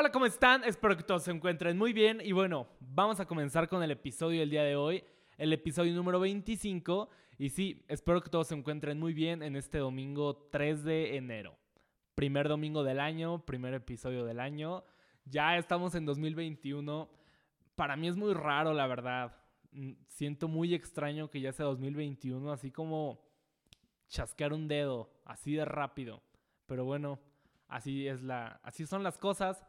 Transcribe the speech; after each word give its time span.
Hola, 0.00 0.12
¿cómo 0.12 0.26
están? 0.26 0.62
Espero 0.62 0.96
que 0.96 1.02
todos 1.02 1.24
se 1.24 1.32
encuentren 1.32 1.76
muy 1.76 1.92
bien. 1.92 2.20
Y 2.22 2.30
bueno, 2.30 2.68
vamos 2.78 3.18
a 3.18 3.26
comenzar 3.26 3.66
con 3.66 3.82
el 3.82 3.90
episodio 3.90 4.38
del 4.38 4.50
día 4.50 4.62
de 4.62 4.76
hoy, 4.76 5.02
el 5.36 5.52
episodio 5.52 5.92
número 5.92 6.20
25. 6.20 7.08
Y 7.36 7.48
sí, 7.48 7.84
espero 7.88 8.20
que 8.20 8.30
todos 8.30 8.46
se 8.46 8.54
encuentren 8.54 9.00
muy 9.00 9.12
bien 9.12 9.42
en 9.42 9.56
este 9.56 9.78
domingo 9.78 10.36
3 10.52 10.84
de 10.84 11.16
enero. 11.16 11.58
Primer 12.14 12.46
domingo 12.46 12.84
del 12.84 13.00
año, 13.00 13.44
primer 13.44 13.74
episodio 13.74 14.24
del 14.24 14.38
año. 14.38 14.84
Ya 15.24 15.56
estamos 15.56 15.96
en 15.96 16.06
2021. 16.06 17.10
Para 17.74 17.96
mí 17.96 18.06
es 18.06 18.14
muy 18.14 18.34
raro, 18.34 18.74
la 18.74 18.86
verdad. 18.86 19.34
Mm, 19.72 19.94
siento 20.06 20.46
muy 20.46 20.74
extraño 20.74 21.28
que 21.28 21.40
ya 21.40 21.50
sea 21.50 21.66
2021, 21.66 22.52
así 22.52 22.70
como 22.70 23.26
chasquear 24.06 24.52
un 24.52 24.68
dedo, 24.68 25.10
así 25.24 25.54
de 25.54 25.64
rápido. 25.64 26.22
Pero 26.66 26.84
bueno, 26.84 27.18
así 27.66 28.06
es 28.06 28.22
la, 28.22 28.60
así 28.62 28.86
son 28.86 29.02
las 29.02 29.18
cosas 29.18 29.66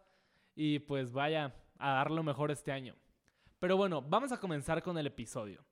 y 0.55 0.79
pues 0.79 1.11
vaya 1.11 1.55
a 1.77 1.93
dar 1.93 2.11
lo 2.11 2.23
mejor 2.23 2.51
este 2.51 2.71
año. 2.71 2.95
Pero 3.59 3.77
bueno, 3.77 4.01
vamos 4.01 4.31
a 4.31 4.39
comenzar 4.39 4.81
con 4.83 4.97
el 4.97 5.07
episodio. 5.07 5.63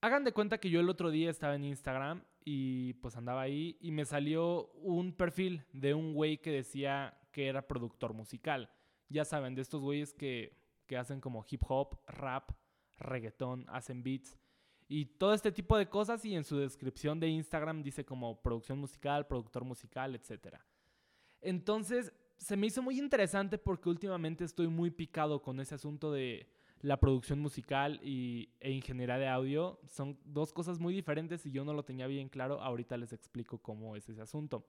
Hagan 0.00 0.24
de 0.24 0.32
cuenta 0.32 0.58
que 0.58 0.70
yo 0.70 0.80
el 0.80 0.88
otro 0.88 1.10
día 1.10 1.30
estaba 1.30 1.54
en 1.54 1.64
Instagram 1.64 2.22
y 2.44 2.94
pues 2.94 3.16
andaba 3.16 3.42
ahí 3.42 3.76
y 3.80 3.90
me 3.90 4.04
salió 4.04 4.68
un 4.74 5.12
perfil 5.12 5.64
de 5.72 5.94
un 5.94 6.14
güey 6.14 6.38
que 6.38 6.50
decía 6.50 7.18
que 7.32 7.48
era 7.48 7.66
productor 7.66 8.12
musical. 8.12 8.70
Ya 9.08 9.24
saben, 9.24 9.54
de 9.54 9.62
estos 9.62 9.80
güeyes 9.80 10.14
que, 10.14 10.56
que 10.86 10.96
hacen 10.96 11.20
como 11.20 11.44
hip 11.48 11.62
hop, 11.66 11.98
rap, 12.06 12.50
reggaetón, 12.98 13.64
hacen 13.68 14.02
beats 14.02 14.38
y 14.88 15.06
todo 15.06 15.34
este 15.34 15.50
tipo 15.50 15.76
de 15.76 15.88
cosas 15.88 16.24
y 16.24 16.34
en 16.34 16.44
su 16.44 16.58
descripción 16.58 17.18
de 17.18 17.28
Instagram 17.28 17.82
dice 17.82 18.04
como 18.04 18.40
producción 18.40 18.78
musical, 18.78 19.26
productor 19.26 19.64
musical, 19.64 20.14
etc. 20.14 20.58
Entonces 21.40 22.12
se 22.38 22.56
me 22.56 22.66
hizo 22.66 22.82
muy 22.82 22.98
interesante 22.98 23.58
porque 23.58 23.88
últimamente 23.88 24.44
estoy 24.44 24.68
muy 24.68 24.90
picado 24.90 25.42
con 25.42 25.60
ese 25.60 25.74
asunto 25.74 26.12
de 26.12 26.48
la 26.82 26.98
producción 26.98 27.40
musical 27.40 27.98
y, 28.02 28.50
e 28.60 28.70
ingeniería 28.70 29.18
de 29.18 29.28
audio. 29.28 29.80
Son 29.86 30.18
dos 30.24 30.52
cosas 30.52 30.78
muy 30.78 30.94
diferentes 30.94 31.44
y 31.46 31.50
yo 31.50 31.64
no 31.64 31.72
lo 31.72 31.84
tenía 31.84 32.06
bien 32.06 32.28
claro. 32.28 32.60
Ahorita 32.60 32.96
les 32.96 33.12
explico 33.12 33.58
cómo 33.58 33.96
es 33.96 34.08
ese 34.08 34.20
asunto. 34.20 34.66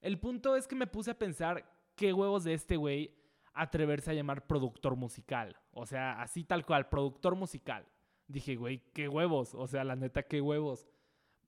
El 0.00 0.18
punto 0.18 0.54
es 0.56 0.66
que 0.66 0.76
me 0.76 0.86
puse 0.86 1.10
a 1.10 1.18
pensar 1.18 1.64
qué 1.96 2.12
huevos 2.12 2.44
de 2.44 2.54
este 2.54 2.76
güey 2.76 3.10
atreverse 3.54 4.10
a 4.10 4.14
llamar 4.14 4.46
productor 4.46 4.96
musical. 4.96 5.56
O 5.72 5.86
sea, 5.86 6.20
así 6.20 6.44
tal 6.44 6.66
cual, 6.66 6.88
productor 6.88 7.36
musical. 7.36 7.86
Dije, 8.28 8.56
güey, 8.56 8.82
qué 8.92 9.08
huevos. 9.08 9.54
O 9.54 9.66
sea, 9.66 9.84
la 9.84 9.96
neta, 9.96 10.22
qué 10.22 10.40
huevos. 10.40 10.86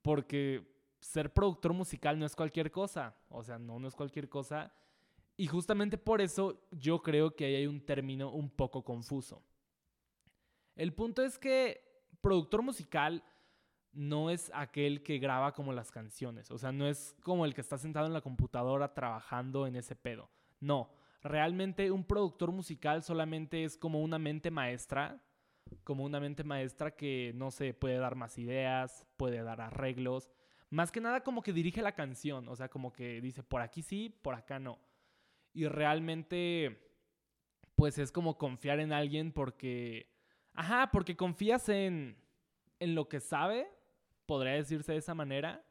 Porque 0.01 0.67
ser 0.99 1.33
productor 1.33 1.73
musical 1.73 2.17
no 2.17 2.25
es 2.25 2.35
cualquier 2.35 2.71
cosa. 2.71 3.15
O 3.29 3.43
sea, 3.43 3.59
no, 3.59 3.79
no 3.79 3.87
es 3.87 3.95
cualquier 3.95 4.29
cosa. 4.29 4.73
Y 5.37 5.47
justamente 5.47 5.97
por 5.97 6.19
eso 6.19 6.67
yo 6.71 7.01
creo 7.01 7.35
que 7.35 7.45
ahí 7.45 7.55
hay 7.55 7.67
un 7.67 7.85
término 7.85 8.31
un 8.31 8.49
poco 8.49 8.83
confuso. 8.83 9.43
El 10.75 10.93
punto 10.93 11.23
es 11.23 11.37
que 11.37 11.81
productor 12.21 12.63
musical 12.63 13.23
no 13.93 14.29
es 14.29 14.51
aquel 14.53 15.03
que 15.03 15.19
graba 15.19 15.53
como 15.53 15.73
las 15.73 15.91
canciones. 15.91 16.51
O 16.51 16.57
sea, 16.57 16.71
no 16.71 16.87
es 16.87 17.15
como 17.23 17.45
el 17.45 17.53
que 17.53 17.61
está 17.61 17.77
sentado 17.77 18.07
en 18.07 18.13
la 18.13 18.21
computadora 18.21 18.93
trabajando 18.93 19.67
en 19.67 19.75
ese 19.75 19.95
pedo. 19.95 20.29
No, 20.59 20.91
realmente 21.21 21.91
un 21.91 22.03
productor 22.03 22.51
musical 22.51 23.03
solamente 23.03 23.63
es 23.63 23.77
como 23.77 24.01
una 24.01 24.19
mente 24.19 24.51
maestra 24.51 25.21
como 25.83 26.03
una 26.03 26.19
mente 26.19 26.43
maestra 26.43 26.95
que, 26.95 27.31
no 27.35 27.51
sé, 27.51 27.73
puede 27.73 27.97
dar 27.97 28.15
más 28.15 28.37
ideas, 28.37 29.05
puede 29.17 29.43
dar 29.43 29.61
arreglos. 29.61 30.29
Más 30.69 30.91
que 30.91 31.01
nada 31.01 31.23
como 31.23 31.41
que 31.41 31.53
dirige 31.53 31.81
la 31.81 31.93
canción, 31.93 32.47
o 32.47 32.55
sea, 32.55 32.69
como 32.69 32.91
que 32.91 33.21
dice, 33.21 33.43
por 33.43 33.61
aquí 33.61 33.81
sí, 33.81 34.09
por 34.21 34.35
acá 34.35 34.59
no. 34.59 34.79
Y 35.57 35.67
realmente, 35.67 36.77
pues 37.73 37.97
es 37.97 38.11
como 38.11 38.37
confiar 38.37 38.79
en 38.79 38.93
alguien 38.93 39.31
porque, 39.31 40.07
ajá, 40.53 40.91
porque 40.91 41.15
confías 41.15 41.67
en, 41.67 42.15
en 42.79 42.93
lo 42.93 43.09
que 43.09 43.19
sabe, 43.19 43.67
podría 44.27 44.53
decirse 44.53 44.91
de 44.91 44.99
esa 44.99 45.15
manera. 45.15 45.65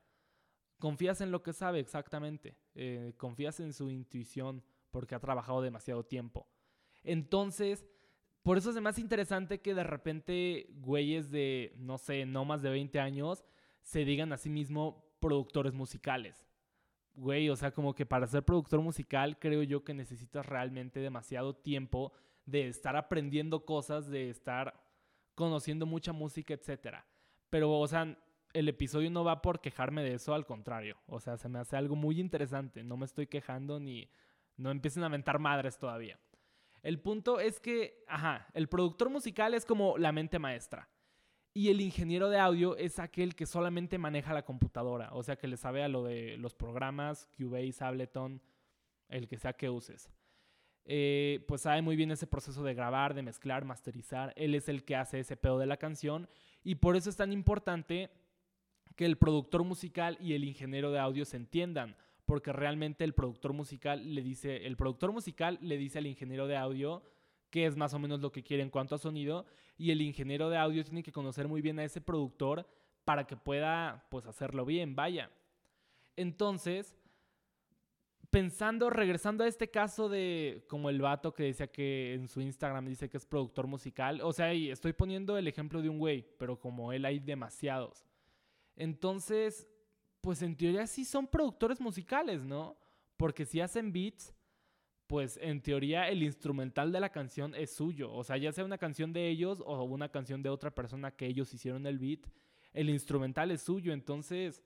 Confías 0.80 1.20
en 1.20 1.30
lo 1.30 1.44
que 1.44 1.52
sabe 1.52 1.78
exactamente. 1.78 2.58
Eh, 2.74 3.14
confías 3.16 3.60
en 3.60 3.72
su 3.72 3.88
intuición 3.88 4.64
porque 4.90 5.14
ha 5.14 5.20
trabajado 5.20 5.62
demasiado 5.62 6.04
tiempo. 6.04 6.48
Entonces, 7.04 7.86
por 8.42 8.58
eso 8.58 8.70
es 8.70 8.80
más 8.80 8.98
interesante 8.98 9.60
que 9.60 9.72
de 9.72 9.84
repente 9.84 10.66
güeyes 10.80 11.30
de, 11.30 11.74
no 11.76 11.96
sé, 11.96 12.26
no 12.26 12.44
más 12.44 12.60
de 12.60 12.70
20 12.70 12.98
años 12.98 13.44
se 13.82 14.04
digan 14.04 14.32
a 14.32 14.36
sí 14.36 14.50
mismo 14.50 15.14
productores 15.20 15.74
musicales. 15.74 16.45
Güey, 17.16 17.48
o 17.48 17.56
sea, 17.56 17.72
como 17.72 17.94
que 17.94 18.04
para 18.04 18.26
ser 18.26 18.44
productor 18.44 18.82
musical 18.82 19.38
creo 19.38 19.62
yo 19.62 19.82
que 19.84 19.94
necesitas 19.94 20.44
realmente 20.44 21.00
demasiado 21.00 21.54
tiempo 21.54 22.12
de 22.44 22.68
estar 22.68 22.94
aprendiendo 22.94 23.64
cosas, 23.64 24.08
de 24.08 24.28
estar 24.28 24.78
conociendo 25.34 25.86
mucha 25.86 26.12
música, 26.12 26.52
etc. 26.54 26.98
Pero, 27.48 27.72
o 27.72 27.86
sea, 27.88 28.18
el 28.52 28.68
episodio 28.68 29.10
no 29.10 29.24
va 29.24 29.40
por 29.40 29.60
quejarme 29.60 30.02
de 30.02 30.14
eso, 30.14 30.34
al 30.34 30.44
contrario. 30.44 30.98
O 31.06 31.18
sea, 31.18 31.38
se 31.38 31.48
me 31.48 31.58
hace 31.58 31.76
algo 31.76 31.96
muy 31.96 32.20
interesante. 32.20 32.84
No 32.84 32.98
me 32.98 33.06
estoy 33.06 33.26
quejando 33.26 33.80
ni 33.80 34.10
no 34.56 34.70
empiecen 34.70 35.02
a 35.02 35.08
mentar 35.08 35.38
madres 35.38 35.78
todavía. 35.78 36.18
El 36.82 37.00
punto 37.00 37.40
es 37.40 37.60
que, 37.60 38.04
ajá, 38.06 38.46
el 38.54 38.68
productor 38.68 39.10
musical 39.10 39.54
es 39.54 39.64
como 39.64 39.98
la 39.98 40.12
mente 40.12 40.38
maestra. 40.38 40.88
Y 41.56 41.70
el 41.70 41.80
ingeniero 41.80 42.28
de 42.28 42.38
audio 42.38 42.76
es 42.76 42.98
aquel 42.98 43.34
que 43.34 43.46
solamente 43.46 43.96
maneja 43.96 44.34
la 44.34 44.44
computadora. 44.44 45.08
O 45.14 45.22
sea, 45.22 45.36
que 45.36 45.48
le 45.48 45.56
sabe 45.56 45.82
a 45.82 45.88
lo 45.88 46.04
de 46.04 46.36
los 46.36 46.52
programas, 46.52 47.30
Cubase, 47.34 47.82
Ableton, 47.82 48.42
el 49.08 49.26
que 49.26 49.38
sea 49.38 49.54
que 49.54 49.70
uses. 49.70 50.10
Eh, 50.84 51.42
pues 51.48 51.62
sabe 51.62 51.80
muy 51.80 51.96
bien 51.96 52.10
ese 52.10 52.26
proceso 52.26 52.62
de 52.62 52.74
grabar, 52.74 53.14
de 53.14 53.22
mezclar, 53.22 53.64
masterizar. 53.64 54.34
Él 54.36 54.54
es 54.54 54.68
el 54.68 54.84
que 54.84 54.96
hace 54.96 55.20
ese 55.20 55.38
pedo 55.38 55.58
de 55.58 55.64
la 55.64 55.78
canción. 55.78 56.28
Y 56.62 56.74
por 56.74 56.94
eso 56.94 57.08
es 57.08 57.16
tan 57.16 57.32
importante 57.32 58.10
que 58.94 59.06
el 59.06 59.16
productor 59.16 59.64
musical 59.64 60.18
y 60.20 60.34
el 60.34 60.44
ingeniero 60.44 60.92
de 60.92 60.98
audio 60.98 61.24
se 61.24 61.38
entiendan 61.38 61.96
porque 62.26 62.52
realmente 62.52 63.02
el 63.02 63.14
productor 63.14 63.54
musical 63.54 64.14
le 64.14 64.20
dice, 64.20 64.66
el 64.66 64.76
productor 64.76 65.10
musical 65.10 65.58
le 65.62 65.78
dice 65.78 66.00
al 66.00 66.06
ingeniero 66.06 66.48
de 66.48 66.58
audio 66.58 67.02
qué 67.50 67.66
es 67.66 67.76
más 67.76 67.94
o 67.94 67.98
menos 67.98 68.20
lo 68.20 68.32
que 68.32 68.42
quiere 68.42 68.62
en 68.62 68.70
cuanto 68.70 68.94
a 68.94 68.98
sonido 68.98 69.46
y 69.78 69.90
el 69.90 70.00
ingeniero 70.00 70.50
de 70.50 70.56
audio 70.56 70.84
tiene 70.84 71.02
que 71.02 71.12
conocer 71.12 71.48
muy 71.48 71.60
bien 71.60 71.78
a 71.78 71.84
ese 71.84 72.00
productor 72.00 72.66
para 73.04 73.26
que 73.26 73.36
pueda 73.36 74.06
pues 74.10 74.26
hacerlo 74.26 74.64
bien, 74.64 74.96
vaya. 74.96 75.30
Entonces, 76.16 76.96
pensando, 78.30 78.90
regresando 78.90 79.44
a 79.44 79.48
este 79.48 79.70
caso 79.70 80.08
de 80.08 80.64
como 80.68 80.90
el 80.90 81.00
vato 81.00 81.32
que 81.32 81.44
decía 81.44 81.68
que 81.68 82.14
en 82.14 82.28
su 82.28 82.40
Instagram 82.40 82.86
dice 82.86 83.08
que 83.08 83.16
es 83.16 83.26
productor 83.26 83.66
musical, 83.66 84.20
o 84.22 84.32
sea, 84.32 84.52
y 84.52 84.70
estoy 84.70 84.92
poniendo 84.92 85.38
el 85.38 85.48
ejemplo 85.48 85.82
de 85.82 85.88
un 85.88 85.98
güey, 85.98 86.26
pero 86.38 86.58
como 86.58 86.92
él 86.92 87.04
hay 87.04 87.18
demasiados. 87.18 88.04
Entonces, 88.76 89.66
pues 90.20 90.42
en 90.42 90.56
teoría 90.56 90.86
sí 90.86 91.04
son 91.04 91.26
productores 91.26 91.80
musicales, 91.80 92.44
¿no? 92.44 92.76
Porque 93.16 93.46
si 93.46 93.60
hacen 93.60 93.92
beats, 93.92 94.34
pues 95.06 95.38
en 95.40 95.60
teoría 95.60 96.08
el 96.08 96.22
instrumental 96.22 96.92
de 96.92 97.00
la 97.00 97.10
canción 97.10 97.54
es 97.54 97.74
suyo. 97.74 98.12
O 98.12 98.24
sea, 98.24 98.36
ya 98.36 98.52
sea 98.52 98.64
una 98.64 98.78
canción 98.78 99.12
de 99.12 99.28
ellos 99.28 99.62
o 99.64 99.84
una 99.84 100.08
canción 100.10 100.42
de 100.42 100.48
otra 100.48 100.74
persona 100.74 101.10
que 101.10 101.26
ellos 101.26 101.52
hicieron 101.54 101.86
el 101.86 101.98
beat, 101.98 102.26
el 102.72 102.90
instrumental 102.90 103.50
es 103.50 103.62
suyo. 103.62 103.92
Entonces, 103.92 104.62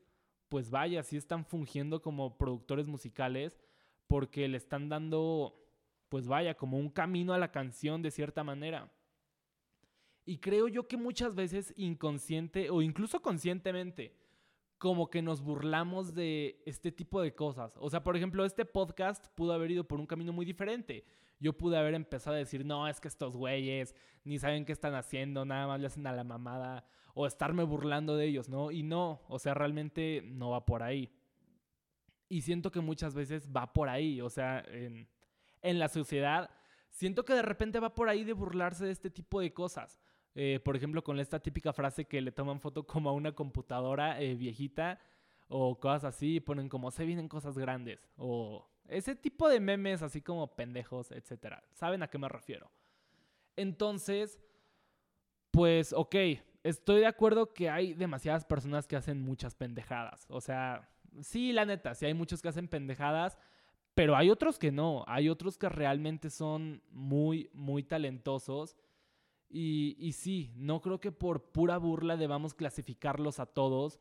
pues 0.49 0.71
vaya, 0.71 1.03
sí 1.03 1.17
están 1.17 1.45
fungiendo 1.45 2.00
como 2.00 2.37
productores 2.37 2.87
musicales 2.89 3.61
porque 4.06 4.49
le 4.49 4.56
están 4.56 4.89
dando, 4.89 5.62
pues 6.09 6.27
vaya, 6.27 6.56
como 6.56 6.79
un 6.79 6.91
camino 6.91 7.33
a 7.33 7.39
la 7.39 7.53
canción 7.53 8.03
de 8.03 8.11
cierta 8.11 8.43
manera. 8.43 8.93
Y 10.25 10.39
creo 10.39 10.69
yo 10.69 10.89
que 10.89 10.97
muchas 10.97 11.34
veces 11.34 11.73
inconsciente 11.77 12.71
o 12.71 12.83
incluso 12.83 13.21
conscientemente, 13.21 14.17
como 14.81 15.11
que 15.11 15.21
nos 15.21 15.43
burlamos 15.43 16.15
de 16.15 16.63
este 16.65 16.91
tipo 16.91 17.21
de 17.21 17.35
cosas. 17.35 17.77
O 17.77 17.91
sea, 17.91 18.03
por 18.03 18.17
ejemplo, 18.17 18.47
este 18.47 18.65
podcast 18.65 19.27
pudo 19.35 19.53
haber 19.53 19.71
ido 19.73 19.85
por 19.85 20.01
un 20.01 20.07
camino 20.07 20.33
muy 20.33 20.47
diferente. 20.47 21.05
Yo 21.39 21.53
pude 21.53 21.77
haber 21.77 21.93
empezado 21.93 22.35
a 22.35 22.38
decir, 22.38 22.65
no, 22.65 22.88
es 22.88 22.99
que 22.99 23.09
estos 23.09 23.37
güeyes 23.37 23.94
ni 24.25 24.38
saben 24.38 24.65
qué 24.65 24.73
están 24.73 24.94
haciendo, 24.94 25.44
nada 25.44 25.67
más 25.67 25.81
le 25.81 25.88
hacen 25.88 26.06
a 26.06 26.12
la 26.12 26.25
mamada, 26.25 26.87
o 27.12 27.27
estarme 27.27 27.62
burlando 27.62 28.17
de 28.17 28.25
ellos, 28.25 28.49
¿no? 28.49 28.71
Y 28.71 28.82
no, 28.82 29.21
o 29.29 29.38
sea, 29.38 29.53
realmente 29.53 30.23
no 30.25 30.49
va 30.49 30.65
por 30.65 30.83
ahí. 30.83 31.12
Y 32.31 32.41
siento 32.41 32.73
que 32.73 32.81
muchas 32.81 33.15
veces 33.15 33.50
va 33.55 33.75
por 33.75 33.91
ahí, 33.91 34.23
o 34.23 34.31
sea, 34.31 34.61
en, 34.61 35.11
en 35.61 35.79
la 35.79 35.88
sociedad, 35.88 36.49
siento 36.88 37.26
que 37.26 37.35
de 37.35 37.43
repente 37.43 37.81
va 37.81 37.94
por 37.94 38.09
ahí 38.09 38.25
de 38.25 38.33
burlarse 38.33 38.87
de 38.87 38.93
este 38.93 39.11
tipo 39.11 39.43
de 39.43 39.53
cosas. 39.53 40.00
Eh, 40.42 40.58
por 40.58 40.75
ejemplo, 40.75 41.04
con 41.04 41.20
esta 41.20 41.38
típica 41.38 41.75
frase 41.75 42.06
que 42.06 42.19
le 42.22 42.32
toman 42.32 42.60
foto 42.60 42.87
como 42.87 43.10
a 43.10 43.12
una 43.12 43.32
computadora 43.32 44.19
eh, 44.22 44.34
viejita 44.34 44.98
o 45.48 45.78
cosas 45.78 46.04
así, 46.04 46.40
ponen 46.40 46.70
como 46.70 46.90
se 46.90 47.04
vienen 47.04 47.28
cosas 47.28 47.58
grandes 47.58 48.08
o 48.16 48.66
ese 48.88 49.14
tipo 49.14 49.50
de 49.50 49.60
memes 49.60 50.00
así 50.00 50.22
como 50.22 50.56
pendejos, 50.56 51.10
etcétera. 51.12 51.62
¿Saben 51.72 52.02
a 52.02 52.08
qué 52.08 52.16
me 52.16 52.26
refiero? 52.26 52.70
Entonces, 53.54 54.40
pues, 55.50 55.92
ok, 55.92 56.16
estoy 56.62 57.00
de 57.00 57.06
acuerdo 57.06 57.52
que 57.52 57.69
hay 57.69 57.92
demasiadas 57.92 58.46
personas 58.46 58.87
que 58.87 58.96
hacen 58.96 59.20
muchas 59.20 59.54
pendejadas. 59.54 60.25
O 60.31 60.40
sea, 60.40 60.88
sí, 61.20 61.52
la 61.52 61.66
neta, 61.66 61.94
sí 61.94 62.06
hay 62.06 62.14
muchos 62.14 62.40
que 62.40 62.48
hacen 62.48 62.66
pendejadas, 62.66 63.37
Pero 63.92 64.16
hay 64.16 64.31
otros 64.31 64.58
que 64.58 64.72
no, 64.72 65.04
hay 65.06 65.28
otros 65.28 65.58
que 65.58 65.69
realmente 65.69 66.31
son 66.31 66.82
muy, 66.90 67.50
muy 67.52 67.82
talentosos. 67.82 68.78
Y, 69.52 70.12
sí, 70.12 70.52
no 70.55 70.81
creo 70.81 71.00
que 71.00 71.11
por 71.11 71.50
pura 71.50 71.76
burla 71.76 72.17
debamos 72.17 72.55
clasificarlos 72.55 73.41
a 73.41 73.47
todos 73.47 74.00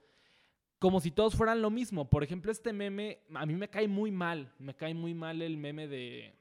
como 0.78 1.02
si 1.02 1.12
todos 1.12 1.36
fueran 1.36 1.62
lo 1.62 1.72
mismo. 1.72 2.10
Por 2.10 2.24
ejemplo, 2.24 2.52
este 2.52 2.72
meme, 2.72 3.20
a 3.34 3.46
mí 3.46 3.56
me 3.56 3.70
cae 3.70 3.88
muy 3.88 4.12
mal, 4.12 4.54
me 4.60 4.76
cae 4.76 4.94
muy 4.94 5.14
mal 5.14 5.42
el 5.42 5.58
meme 5.58 5.88
de 5.88 6.36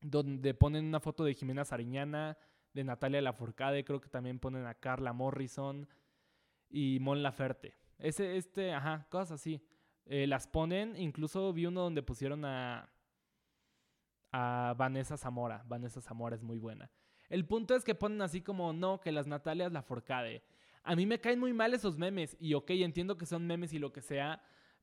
donde 0.00 0.52
ponen 0.54 0.84
una 0.84 1.00
foto 1.00 1.24
de 1.24 1.34
Jimena 1.34 1.64
Sariñana, 1.64 2.36
de 2.74 2.84
Natalia 2.84 3.22
Lafourcade, 3.22 3.84
creo 3.84 4.00
que 4.00 4.10
también 4.10 4.38
ponen 4.38 4.66
a 4.66 4.74
Carla 4.74 5.14
Morrison 5.14 5.88
y 6.68 6.98
Mon 7.00 7.22
Laferte. 7.22 7.74
Ese, 7.98 8.36
este, 8.36 8.74
ajá, 8.74 9.06
cosas 9.08 9.40
así. 9.40 9.62
Eh, 10.04 10.26
las 10.26 10.46
ponen, 10.46 10.94
incluso 10.96 11.52
vi 11.52 11.64
uno 11.64 11.80
donde 11.80 12.02
pusieron 12.02 12.44
a, 12.44 12.90
a 14.32 14.74
Vanessa 14.76 15.16
Zamora. 15.16 15.64
Vanessa 15.66 16.02
Zamora 16.02 16.36
es 16.36 16.42
muy 16.42 16.58
buena. 16.58 16.90
El 17.28 17.44
punto 17.44 17.74
es 17.74 17.84
que 17.84 17.94
ponen 17.94 18.22
así 18.22 18.40
como, 18.40 18.72
no, 18.72 19.00
que 19.00 19.12
las 19.12 19.26
Natalias 19.26 19.72
Lafourcade. 19.72 20.42
A 20.82 20.94
mí 20.94 21.06
me 21.06 21.20
caen 21.20 21.40
muy 21.40 21.52
mal 21.52 21.74
esos 21.74 21.98
memes 21.98 22.36
y 22.38 22.54
ok, 22.54 22.70
entiendo 22.70 23.16
que 23.16 23.26
son 23.26 23.46
memes 23.46 23.72
y 23.72 23.78
lo 23.78 23.92
que 23.92 24.02
sea, 24.02 24.40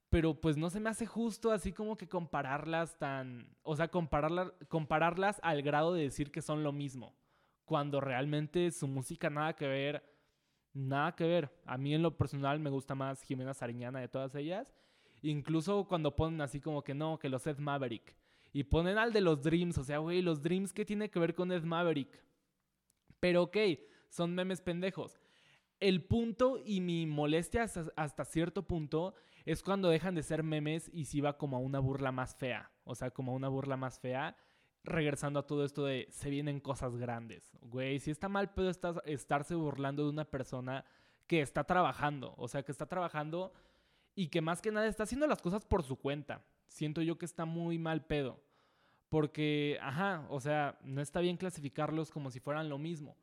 pero 0.10 0.40
pues 0.40 0.57
no 0.57 0.69
se 0.69 0.80
me 0.80 0.90
hace 0.90 1.06
justo 1.06 1.51
así 1.51 1.72
como 1.72 1.98
que 1.98 2.07
compararlas 2.07 3.00
tan, 3.00 3.48
o 3.63 3.75
sea, 3.75 3.88
compararlas 3.88 5.40
al 5.42 5.62
grado 5.62 5.94
de 5.94 6.04
decir 6.04 6.30
que 6.30 6.42
son 6.42 6.62
lo 6.62 6.72
mismo, 6.72 7.16
cuando 7.63 8.01
realmente 8.01 8.69
su 8.72 8.88
música 8.88 9.30
nada 9.30 9.56
que 9.56 9.66
ver, 9.66 10.04
nada 10.74 11.16
que 11.16 11.24
ver. 11.24 11.50
A 11.66 11.78
mí 11.78 11.95
en 11.95 12.04
lo 12.04 12.18
personal 12.18 12.60
me 12.60 12.69
gusta 12.69 12.95
más 12.95 13.24
Jimena 13.24 13.54
Sariñana 13.54 14.01
de 14.01 14.10
todas 14.10 14.36
ellas, 14.36 14.74
incluso 15.22 15.86
cuando 15.88 16.16
ponen 16.16 16.42
así 16.42 16.60
como 16.60 16.84
que 16.84 16.94
no, 16.94 17.18
que 17.18 17.30
los 17.30 17.48
Ed 17.48 17.57
Maverick. 17.57 18.16
Y 18.51 18.66
ponen 18.66 19.00
al 19.00 19.13
de 19.13 19.22
los 19.22 19.42
Dreams, 19.42 19.78
o 19.80 19.84
sea, 19.84 19.98
güey, 19.98 20.22
los 20.22 20.44
Dreams, 20.44 20.74
¿qué 20.74 20.86
tiene 20.86 21.10
que 21.10 21.18
ver 21.18 21.34
con 21.34 21.51
Ed 21.51 21.63
Maverick? 21.63 22.22
Pero 23.24 23.44
ok, 23.44 23.58
son 24.10 24.36
memes 24.36 24.60
pendejos 24.60 25.18
el 25.84 26.02
punto 26.02 26.60
y 26.64 26.80
mi 26.80 27.06
molestia 27.06 27.64
hasta, 27.64 28.25
cierto 28.25 28.66
punto 28.66 29.16
es 29.44 29.62
cuando 29.62 29.90
dejan 29.90 30.16
de 30.16 30.24
ser 30.24 30.42
memes 30.42 30.90
y 30.94 31.06
si 31.06 31.20
va 31.20 31.38
como 31.38 31.58
a 31.58 31.60
una 31.60 31.80
burla 31.80 32.14
más 32.14 32.36
fea. 32.36 32.72
O 32.86 32.96
sea, 32.96 33.12
como 33.12 33.34
a 33.34 33.36
una 33.36 33.50
burla 33.50 33.75
más 33.75 34.00
fea. 34.00 34.38
Regresando 34.86 35.40
a 35.40 35.46
todo 35.46 35.66
esto 35.66 35.86
de 35.86 36.08
se 36.10 36.30
vienen 36.30 36.62
cosas 36.62 36.96
grandes. 36.96 37.58
Güey, 37.62 38.00
si 38.00 38.12
está 38.12 38.30
mal 38.30 38.54
puede 38.54 38.72
estarse 39.06 39.56
burlando 39.56 40.04
de 40.04 40.10
una 40.10 40.24
persona 40.24 40.86
que 41.28 41.42
está 41.42 41.66
trabajando. 41.66 42.34
O 42.38 42.48
sea, 42.48 42.64
que 42.64 42.72
está 42.72 42.86
trabajando 42.86 43.52
y 44.16 44.30
que 44.30 44.40
más 44.40 44.62
que 44.62 44.72
nada 44.72 44.88
está 44.88 45.04
haciendo 45.04 45.28
las 45.28 45.42
cosas 45.42 45.66
por 45.66 45.84
su 45.84 45.98
cuenta. 45.98 46.46
Siento 46.68 47.02
yo 47.02 47.18
que 47.18 47.26
está 47.26 47.44
muy 47.44 47.78
mal 47.78 48.06
pedo. 48.06 48.42
Porque, 49.13 49.77
ajá, 49.80 50.25
o 50.31 50.39
sea, 50.39 50.80
no 50.83 51.00
está 51.00 51.19
bien 51.19 51.38
clasificarlos 51.38 52.10
como 52.10 52.31
si 52.31 52.39
fueran 52.39 52.68
lo 52.68 52.80
mismo. 52.80 53.15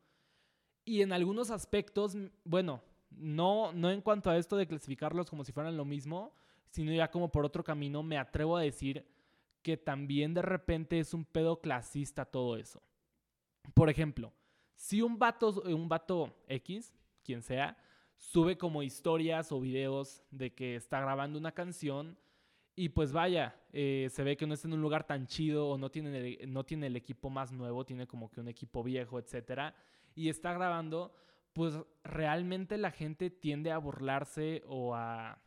Y 0.85 1.01
en 1.01 1.11
algunos 1.11 1.51
aspectos, 1.51 2.15
bueno, 2.45 2.81
no, 3.09 3.73
no 3.73 3.91
en 3.91 3.99
cuanto 3.99 4.29
a 4.29 4.37
esto 4.37 4.55
de 4.55 4.67
clasificarlos 4.67 5.29
como 5.29 5.43
si 5.43 5.51
fueran 5.51 5.75
lo 5.75 5.83
mismo, 5.83 6.33
sino 6.69 6.93
ya 6.93 7.11
como 7.11 7.29
por 7.29 7.43
otro 7.43 7.61
camino, 7.61 8.03
me 8.03 8.17
atrevo 8.17 8.55
a 8.55 8.61
decir 8.61 9.05
que 9.61 9.75
también 9.75 10.33
de 10.33 10.41
repente 10.41 10.97
es 10.97 11.13
un 11.13 11.25
pedo 11.25 11.59
clasista 11.59 12.23
todo 12.23 12.55
eso. 12.55 12.81
Por 13.73 13.89
ejemplo, 13.89 14.31
si 14.75 15.01
un 15.01 15.19
vato, 15.19 15.61
un 15.65 15.89
vato 15.89 16.33
X, 16.47 16.93
quien 17.21 17.41
sea, 17.41 17.77
sube 18.15 18.57
como 18.57 18.81
historias 18.81 19.51
o 19.51 19.59
videos 19.59 20.23
de 20.31 20.53
que 20.53 20.77
está 20.77 21.01
grabando 21.01 21.37
una 21.37 21.51
canción 21.51 22.17
y 22.75 22.89
pues 22.89 23.11
vaya, 23.11 23.55
eh, 23.73 24.07
se 24.11 24.23
ve 24.23 24.37
que 24.37 24.47
no 24.47 24.53
está 24.53 24.67
en 24.67 24.73
un 24.73 24.81
lugar 24.81 25.05
tan 25.05 25.27
chido 25.27 25.69
o 25.69 25.77
no 25.77 25.91
tiene, 25.91 26.39
no 26.47 26.63
tiene 26.63 26.87
el 26.87 26.95
equipo 26.95 27.29
más 27.29 27.51
nuevo, 27.51 27.85
tiene 27.85 28.07
como 28.07 28.29
que 28.29 28.39
un 28.39 28.47
equipo 28.47 28.83
viejo, 28.83 29.19
etcétera 29.19 29.75
y 30.15 30.29
está 30.29 30.53
grabando, 30.53 31.13
pues 31.53 31.77
realmente 32.03 32.77
la 32.77 32.91
gente 32.91 33.29
tiende 33.29 33.71
a 33.71 33.77
burlarse 33.77 34.63
o 34.67 34.95
a, 34.95 35.41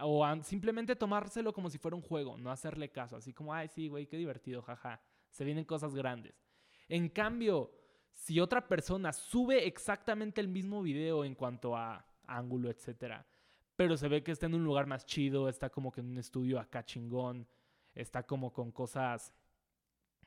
o 0.00 0.24
a 0.24 0.42
simplemente 0.42 0.96
tomárselo 0.96 1.52
como 1.52 1.70
si 1.70 1.78
fuera 1.78 1.96
un 1.96 2.02
juego, 2.02 2.36
no 2.38 2.50
hacerle 2.50 2.90
caso, 2.90 3.16
así 3.16 3.32
como, 3.32 3.54
ay, 3.54 3.68
sí, 3.68 3.88
güey, 3.88 4.06
qué 4.06 4.16
divertido, 4.16 4.62
jaja, 4.62 5.00
se 5.30 5.44
vienen 5.44 5.64
cosas 5.64 5.94
grandes. 5.94 6.34
En 6.88 7.08
cambio, 7.08 7.72
si 8.12 8.40
otra 8.40 8.68
persona 8.68 9.12
sube 9.12 9.66
exactamente 9.66 10.40
el 10.40 10.48
mismo 10.48 10.82
video 10.82 11.24
en 11.24 11.34
cuanto 11.34 11.76
a 11.76 12.04
ángulo, 12.26 12.70
etcétera, 12.70 13.26
pero 13.76 13.96
se 13.96 14.08
ve 14.08 14.22
que 14.22 14.32
está 14.32 14.46
en 14.46 14.54
un 14.54 14.64
lugar 14.64 14.86
más 14.86 15.06
chido, 15.06 15.48
está 15.48 15.70
como 15.70 15.92
que 15.92 16.00
en 16.00 16.10
un 16.10 16.18
estudio 16.18 16.60
acá 16.60 16.84
chingón, 16.84 17.46
está 17.94 18.22
como 18.22 18.52
con 18.52 18.70
cosas, 18.70 19.32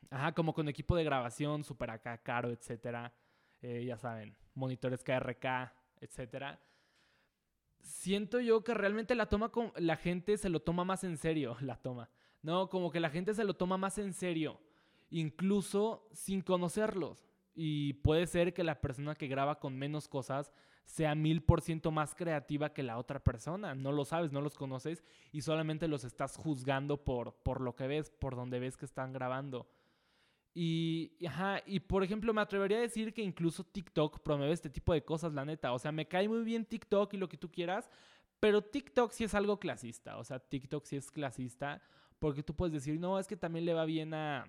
ajá, 0.10 0.34
como 0.34 0.54
con 0.54 0.68
equipo 0.68 0.96
de 0.96 1.04
grabación 1.04 1.64
súper 1.64 1.92
acá 1.92 2.18
caro, 2.18 2.52
etcétera 2.52 3.14
eh, 3.68 3.84
ya 3.84 3.98
saben, 3.98 4.36
monitores 4.54 5.04
KRK, 5.04 5.74
etcétera. 6.00 6.62
Siento 7.80 8.40
yo 8.40 8.64
que 8.64 8.76
realmente 8.76 9.16
la 9.16 9.28
toma 9.28 9.50
con, 9.50 9.72
la 9.78 9.96
gente 9.96 10.38
se 10.38 10.50
lo 10.50 10.62
toma 10.62 10.84
más 10.86 11.04
en 11.04 11.18
serio, 11.18 11.58
la 11.62 11.76
toma. 11.76 12.12
No, 12.44 12.70
como 12.70 12.92
que 12.92 13.00
la 13.00 13.10
gente 13.10 13.34
se 13.34 13.44
lo 13.44 13.56
toma 13.56 13.78
más 13.78 13.98
en 13.98 14.14
serio, 14.14 14.62
incluso 15.10 16.08
sin 16.12 16.42
conocerlos. 16.42 17.26
Y 17.56 17.94
puede 17.94 18.28
ser 18.28 18.54
que 18.54 18.64
la 18.64 18.82
persona 18.82 19.16
que 19.16 19.28
graba 19.28 19.60
con 19.60 19.76
menos 19.76 20.08
cosas 20.08 20.52
sea 20.86 21.16
mil 21.16 21.42
por 21.44 21.62
ciento 21.62 21.92
más 21.92 22.16
creativa 22.16 22.74
que 22.74 22.84
la 22.84 22.98
otra 22.98 23.24
persona. 23.24 23.76
No 23.76 23.92
lo 23.92 24.06
sabes, 24.06 24.32
no 24.32 24.42
los 24.42 24.56
conoces 24.56 25.04
y 25.32 25.42
solamente 25.42 25.88
los 25.88 26.04
estás 26.04 26.38
juzgando 26.38 27.04
por, 27.04 27.34
por 27.44 27.62
lo 27.62 27.76
que 27.76 27.88
ves, 27.88 28.12
por 28.12 28.36
donde 28.36 28.60
ves 28.60 28.78
que 28.78 28.86
están 28.86 29.12
grabando. 29.12 29.68
Y, 30.54 31.12
ajá, 31.28 31.62
y 31.66 31.82
por 31.82 32.02
ejemplo, 32.04 32.34
me 32.34 32.40
atrevería 32.40 32.78
a 32.78 32.82
decir 32.82 33.14
que 33.14 33.22
incluso 33.22 33.66
TikTok 33.66 34.22
promueve 34.22 34.54
este 34.54 34.70
tipo 34.70 34.94
de 34.94 35.04
cosas, 35.04 35.34
la 35.34 35.44
neta. 35.44 35.74
O 35.74 35.80
sea, 35.80 35.92
me 35.92 36.08
cae 36.08 36.30
muy 36.30 36.44
bien 36.44 36.66
TikTok 36.66 37.14
y 37.14 37.18
lo 37.18 37.28
que 37.28 37.38
tú 37.38 37.52
quieras, 37.52 37.90
pero 38.40 38.62
TikTok 38.62 39.12
sí 39.12 39.26
es 39.26 39.34
algo 39.34 39.60
clasista. 39.60 40.18
O 40.18 40.24
sea, 40.24 40.40
TikTok 40.40 40.86
sí 40.86 40.96
es 40.96 41.12
clasista 41.12 41.82
porque 42.20 42.42
tú 42.42 42.56
puedes 42.56 42.74
decir, 42.74 43.00
no, 43.00 43.20
es 43.20 43.28
que 43.28 43.36
también 43.36 43.66
le 43.66 43.74
va 43.74 43.84
bien 43.84 44.14
a, 44.14 44.46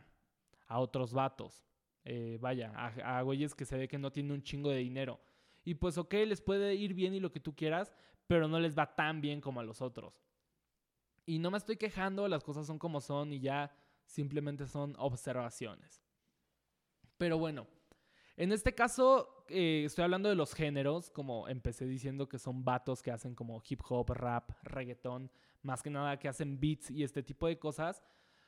a 0.69 0.79
otros 0.79 1.13
vatos. 1.13 1.67
Eh, 2.05 2.39
vaya, 2.41 2.73
a, 2.77 3.19
a 3.19 3.23
güeyes 3.23 3.57
que 3.57 3.65
se 3.65 3.77
ve 3.77 3.89
que 3.89 3.99
no 3.99 4.13
tienen 4.13 4.31
un 4.31 4.43
chingo 4.45 4.71
de 4.71 4.79
dinero. 4.79 5.19
Y 5.67 5.75
pues, 5.75 5.99
ok, 5.99 6.15
les 6.27 6.41
puede 6.41 6.77
ir 6.77 6.95
bien 6.95 7.13
y 7.13 7.19
lo 7.19 7.33
que 7.33 7.41
tú 7.41 7.57
quieras, 7.57 7.93
pero 8.29 8.47
no 8.47 8.61
les 8.61 8.79
va 8.79 8.95
tan 8.95 9.21
bien 9.21 9.41
como 9.41 9.59
a 9.59 9.65
los 9.65 9.83
otros. 9.83 10.23
Y 11.27 11.41
no 11.41 11.51
me 11.51 11.59
estoy 11.59 11.77
quejando, 11.77 12.29
las 12.29 12.45
cosas 12.45 12.69
son 12.69 12.79
como 12.79 13.01
son 13.01 13.33
y 13.33 13.41
ya 13.41 13.77
simplemente 14.05 14.69
son 14.69 14.95
observaciones. 14.97 16.05
Pero 17.19 17.37
bueno, 17.37 17.67
en 18.37 18.53
este 18.53 18.77
caso 18.77 19.45
eh, 19.49 19.83
estoy 19.85 20.05
hablando 20.05 20.29
de 20.29 20.37
los 20.37 20.55
géneros, 20.55 21.11
como 21.11 21.49
empecé 21.49 21.85
diciendo 21.85 22.29
que 22.29 22.39
son 22.39 22.65
vatos 22.65 23.03
que 23.03 23.11
hacen 23.11 23.35
como 23.35 23.61
hip 23.69 23.81
hop, 23.89 24.11
rap, 24.11 24.53
reggaetón, 24.63 25.33
más 25.63 25.83
que 25.83 25.91
nada 25.91 26.17
que 26.17 26.29
hacen 26.29 26.61
beats 26.61 26.93
y 26.93 27.03
este 27.03 27.25
tipo 27.25 27.49
de 27.49 27.59
cosas. 27.59 28.05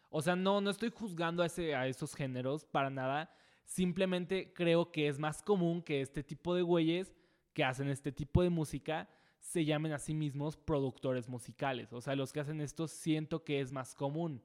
O 0.09 0.23
sea, 0.23 0.37
no, 0.37 0.61
no 0.61 0.71
estoy 0.71 0.90
juzgando 0.90 1.42
a, 1.42 1.47
ese, 1.47 1.75
a 1.75 1.88
esos 1.88 2.14
géneros 2.14 2.64
para 2.64 2.90
nada. 2.90 3.28
Simplemente 3.64 4.52
creo 4.54 4.92
que 4.92 5.09
es 5.09 5.19
más 5.19 5.42
común 5.42 5.83
que 5.83 6.00
este 6.00 6.23
tipo 6.23 6.54
de 6.54 6.62
güeyes 6.62 7.17
que 7.59 7.65
hacen 7.65 7.88
este 7.88 8.12
tipo 8.12 8.45
de 8.45 8.50
música 8.50 9.09
se 9.41 9.65
llamen 9.65 9.91
a 9.91 9.99
sí 9.99 10.15
mismos 10.15 10.57
productores 10.57 11.29
musicales. 11.29 11.93
O 11.93 12.00
sea, 12.00 12.15
los 12.15 12.33
que 12.33 12.38
hacen 12.38 12.61
esto 12.61 12.87
siento 12.87 13.43
que 13.43 13.61
es 13.61 13.73
más 13.73 13.97
común 13.97 14.41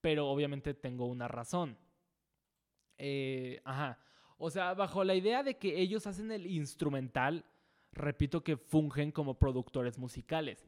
pero 0.00 0.28
obviamente 0.28 0.74
tengo 0.74 1.06
una 1.06 1.28
razón. 1.28 1.76
Eh, 2.98 3.60
ajá. 3.64 3.98
O 4.38 4.50
sea, 4.50 4.74
bajo 4.74 5.04
la 5.04 5.14
idea 5.14 5.42
de 5.42 5.58
que 5.58 5.80
ellos 5.80 6.06
hacen 6.06 6.32
el 6.32 6.46
instrumental, 6.46 7.44
repito 7.92 8.42
que 8.42 8.56
fungen 8.56 9.12
como 9.12 9.38
productores 9.38 9.98
musicales. 9.98 10.66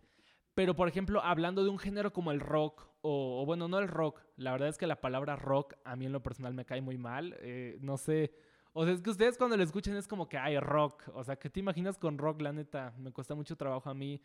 Pero, 0.55 0.77
por 0.77 0.89
ejemplo, 0.89 1.23
hablando 1.23 1.65
de 1.65 1.71
un 1.71 1.79
género 1.79 2.13
como 2.13 2.31
el 2.31 2.41
rock, 2.41 2.91
o, 3.01 3.45
bueno, 3.47 3.69
no 3.69 3.79
el 3.79 3.89
rock, 3.89 4.21
la 4.37 4.53
verdad 4.53 4.69
es 4.69 4.77
que 4.77 4.87
la 4.87 5.01
palabra 5.01 5.37
rock 5.37 5.75
a 5.85 5.97
mí 5.97 6.05
en 6.05 6.13
lo 6.13 6.23
personal 6.23 6.53
me 6.53 6.67
cae 6.67 6.83
muy 6.83 6.99
mal. 6.99 7.35
Eh, 7.41 7.79
no 7.81 7.97
sé. 7.97 8.35
O 8.73 8.85
sea, 8.85 8.95
es 8.95 9.02
que 9.02 9.11
ustedes 9.11 9.37
cuando 9.37 9.57
lo 9.57 9.62
escuchen 9.62 9.97
es 9.97 10.09
como 10.09 10.29
que 10.29 10.38
hay 10.38 10.59
rock. 10.59 11.05
O 11.14 11.23
sea, 11.23 11.37
¿qué 11.37 11.50
te 11.50 11.61
imaginas 11.61 11.99
con 11.99 12.19
rock? 12.19 12.41
La 12.41 12.52
neta, 12.52 12.95
me 12.99 13.12
cuesta 13.12 13.35
mucho 13.35 13.57
trabajo 13.57 13.91
a 13.91 13.95
mí 13.95 14.23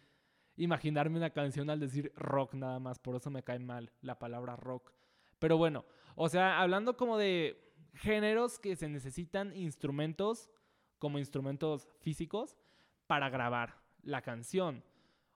imaginarme 0.58 1.18
una 1.18 1.30
canción 1.30 1.70
al 1.70 1.80
decir 1.80 2.12
rock 2.16 2.56
nada 2.56 2.80
más, 2.80 3.00
por 3.00 3.16
eso 3.16 3.30
me 3.30 3.44
cae 3.44 3.60
mal 3.60 3.92
la 4.02 4.20
palabra 4.20 4.56
rock. 4.56 4.92
Pero 5.40 5.58
bueno, 5.58 5.86
o 6.16 6.28
sea, 6.30 6.60
hablando 6.60 6.98
como 6.98 7.18
de 7.18 7.76
géneros 7.94 8.60
que 8.60 8.76
se 8.76 8.90
necesitan 8.90 9.56
instrumentos 9.56 10.50
como 10.98 11.20
instrumentos 11.20 11.88
físicos 12.00 12.58
para 13.06 13.30
grabar 13.30 13.80
la 14.02 14.22
canción. 14.22 14.84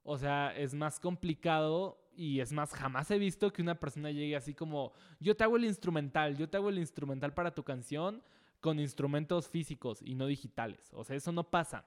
O 0.04 0.18
sea, 0.18 0.56
es 0.58 0.74
más 0.74 1.00
complicado 1.00 2.10
y 2.16 2.40
es 2.40 2.52
más, 2.52 2.74
jamás 2.74 3.12
he 3.12 3.20
visto 3.20 3.54
que 3.54 3.62
una 3.62 3.80
persona 3.80 4.10
llegue 4.10 4.36
así 4.36 4.56
como, 4.56 4.92
yo 5.20 5.38
te 5.38 5.44
hago 5.44 5.58
el 5.58 5.66
instrumental, 5.66 6.36
yo 6.36 6.50
te 6.50 6.58
hago 6.58 6.70
el 6.70 6.80
instrumental 6.80 7.34
para 7.34 7.54
tu 7.54 7.64
canción 7.64 8.24
con 8.62 8.80
instrumentos 8.80 9.50
físicos 9.50 10.02
y 10.02 10.16
no 10.16 10.28
digitales. 10.28 10.90
O 10.94 11.04
sea, 11.04 11.16
eso 11.16 11.32
no 11.32 11.50
pasa. 11.50 11.86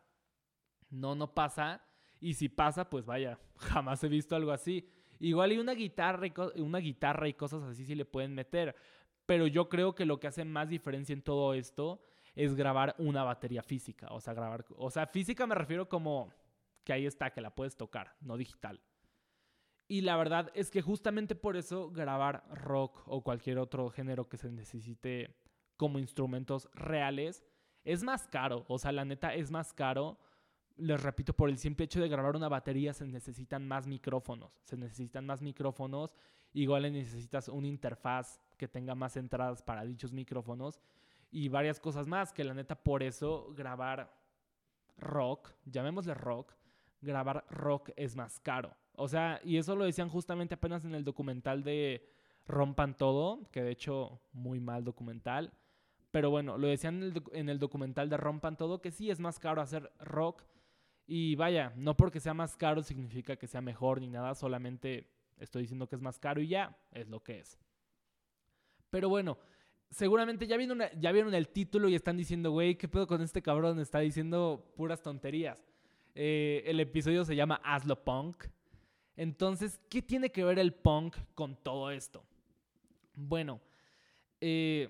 No, 0.91 1.15
no 1.15 1.33
pasa. 1.33 1.83
Y 2.21 2.35
si 2.35 2.49
pasa, 2.49 2.91
pues 2.91 3.07
vaya, 3.07 3.39
jamás 3.57 4.03
he 4.05 4.09
visto 4.09 4.37
algo 4.37 4.51
así. 4.51 4.91
Igual 5.21 5.53
y 5.53 5.59
una 5.59 5.73
guitarra 5.73 6.27
y, 6.27 6.61
una 6.61 6.79
guitarra 6.79 7.29
y 7.29 7.35
cosas 7.35 7.63
así 7.63 7.85
sí 7.85 7.95
le 7.95 8.05
pueden 8.05 8.35
meter. 8.35 8.75
Pero 9.25 9.47
yo 9.47 9.69
creo 9.69 9.95
que 9.95 10.05
lo 10.05 10.21
que 10.21 10.27
hace 10.27 10.45
más 10.45 10.69
diferencia 10.69 11.13
en 11.13 11.23
todo 11.23 11.55
esto 11.55 12.03
es 12.35 12.55
grabar 12.55 12.95
una 12.99 13.23
batería 13.23 13.63
física. 13.63 14.09
O 14.11 14.21
sea, 14.21 14.35
grabar. 14.35 14.67
O 14.77 14.91
sea, 14.91 15.07
física 15.07 15.47
me 15.47 15.55
refiero 15.55 15.89
como 15.89 16.31
que 16.83 16.93
ahí 16.93 17.07
está, 17.07 17.31
que 17.31 17.41
la 17.41 17.55
puedes 17.55 17.77
tocar, 17.77 18.17
no 18.21 18.37
digital. 18.37 18.81
Y 19.87 20.01
la 20.01 20.17
verdad 20.17 20.51
es 20.55 20.71
que 20.71 20.83
justamente 20.83 21.35
por 21.35 21.57
eso 21.57 21.91
grabar 21.91 22.45
rock 22.51 23.03
o 23.07 23.23
cualquier 23.23 23.59
otro 23.59 23.91
género 23.91 24.29
que 24.29 24.39
se 24.39 24.51
necesite 24.51 25.37
como 25.77 25.99
instrumentos 25.99 26.69
reales 26.75 27.45
es 27.85 28.03
más 28.03 28.27
caro. 28.27 28.65
O 28.69 28.79
sea, 28.79 28.93
la 28.93 29.05
neta 29.05 29.35
es 29.35 29.51
más 29.51 29.73
caro. 29.73 30.19
Les 30.77 31.03
repito, 31.03 31.35
por 31.35 31.49
el 31.49 31.59
simple 31.59 31.85
hecho 31.85 32.01
de 32.01 32.09
grabar 32.09 32.37
una 32.37 32.49
batería 32.49 32.93
se 32.93 33.07
necesitan 33.07 33.67
más 33.67 33.87
micrófonos. 33.87 34.61
Se 34.65 34.77
necesitan 34.77 35.27
más 35.27 35.43
micrófonos. 35.43 36.15
Igual 36.53 36.93
necesitas 36.93 37.49
una 37.49 37.67
interfaz 37.67 38.41
que 38.57 38.69
tenga 38.69 38.95
más 38.95 39.17
entradas 39.17 39.63
para 39.63 39.85
dichos 39.85 40.13
micrófonos. 40.13 40.81
Y 41.31 41.49
varias 41.49 41.81
cosas 41.81 42.07
más 42.07 42.33
que 42.33 42.45
la 42.45 42.55
neta 42.55 42.77
por 42.77 43.03
eso 43.03 43.53
grabar 43.55 44.15
rock, 44.97 45.51
llamémosle 45.65 46.15
rock, 46.15 46.55
grabar 47.01 47.45
rock 47.51 47.91
es 47.97 48.17
más 48.17 48.39
caro. 48.41 48.75
O 48.97 49.09
sea, 49.09 49.41
y 49.45 49.57
eso 49.57 49.75
lo 49.75 49.85
decían 49.85 50.09
justamente 50.09 50.55
apenas 50.55 50.85
en 50.85 50.95
el 50.95 51.05
documental 51.05 51.65
de 51.65 52.09
Rompan 52.47 52.97
Todo, 52.97 53.51
que 53.51 53.63
de 53.63 53.73
hecho 53.73 54.21
muy 54.33 54.61
mal 54.61 54.85
documental. 54.85 55.53
Pero 56.15 56.31
bueno, 56.31 56.57
lo 56.59 56.69
decían 56.69 57.13
en 57.33 57.49
el, 57.49 57.59
documental 57.59 58.09
de 58.09 58.17
Rompan 58.17 58.57
Todo, 58.57 58.81
que 58.81 58.93
sí 58.93 59.11
es 59.11 59.19
más 59.19 59.41
caro 59.41 59.61
hacer 59.61 59.91
rock. 59.99 60.45
Y 61.09 61.35
vaya, 61.35 61.73
no 61.75 61.97
porque 61.97 62.21
sea 62.21 62.35
más 62.35 62.57
caro 62.57 62.85
significa 62.85 63.35
que 63.35 63.49
sea 63.49 63.61
mejor 63.61 64.01
ni 64.01 64.09
nada, 64.09 64.37
solamente 64.37 65.11
estoy 65.39 65.63
diciendo 65.63 65.89
que 65.89 65.97
es 65.97 66.01
más 66.01 66.21
caro 66.21 66.41
y 66.41 66.47
ya, 66.47 66.79
es 66.93 67.09
lo 67.09 67.21
que 67.21 67.41
es. 67.41 67.59
Pero 68.91 69.09
bueno, 69.09 69.39
seguramente 69.91 70.47
ya 70.47 70.57
vieron, 70.57 70.83
ya 71.01 71.11
vieron 71.11 71.35
el 71.35 71.49
título 71.49 71.89
y 71.89 71.97
están 71.97 72.17
diciendo, 72.17 72.53
güey, 72.53 72.77
¿qué 72.77 72.87
pedo 72.87 73.09
con 73.09 73.21
este 73.21 73.43
cabrón? 73.43 73.81
Está 73.81 73.99
diciendo 73.99 74.73
puras 74.77 75.03
tonterías. 75.03 75.67
Eh, 76.15 76.63
el 76.67 76.79
episodio 76.79 77.25
se 77.25 77.35
llama 77.35 77.61
Hazlo 77.65 78.05
Punk. 78.05 78.45
Entonces, 79.17 79.81
¿qué 79.91 80.01
tiene 80.01 80.31
que 80.31 80.45
ver 80.45 80.61
el 80.61 80.75
punk 80.75 81.17
con 81.35 81.57
todo 81.57 81.91
esto? 81.91 82.25
Bueno, 83.15 83.61
eh, 84.41 84.89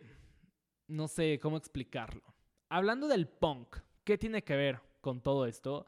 no 0.86 1.08
sé 1.08 1.38
cómo 1.40 1.56
explicarlo. 1.56 2.22
Hablando 2.68 3.08
del 3.08 3.28
punk, 3.28 3.76
¿qué 4.04 4.18
tiene 4.18 4.42
que 4.42 4.56
ver 4.56 4.80
con 5.00 5.20
todo 5.20 5.46
esto? 5.46 5.86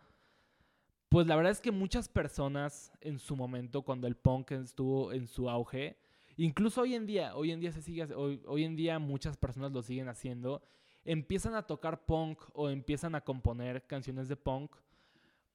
Pues 1.09 1.26
la 1.26 1.37
verdad 1.37 1.53
es 1.53 1.61
que 1.61 1.71
muchas 1.71 2.09
personas 2.09 2.93
en 3.00 3.19
su 3.19 3.37
momento, 3.37 3.83
cuando 3.83 4.07
el 4.07 4.17
punk 4.17 4.53
estuvo 4.53 5.12
en 5.12 5.26
su 5.26 5.49
auge, 5.49 5.97
incluso 6.37 6.83
hoy 6.83 6.95
en 6.95 7.07
día, 7.07 7.37
hoy 7.37 7.53
en 7.53 7.61
día 7.61 7.73
se 7.73 7.83
sigue, 7.83 8.05
hoy, 8.15 8.43
hoy 8.47 8.65
en 8.65 8.76
día 8.76 8.99
muchas 8.99 9.37
personas 9.37 9.73
lo 9.73 9.83
siguen 9.83 10.09
haciendo, 10.09 10.62
empiezan 11.05 11.55
a 11.55 11.62
tocar 11.62 12.05
punk 12.05 12.41
o 12.53 12.69
empiezan 12.69 13.15
a 13.15 13.23
componer 13.23 13.87
canciones 13.87 14.29
de 14.29 14.37
punk 14.37 14.73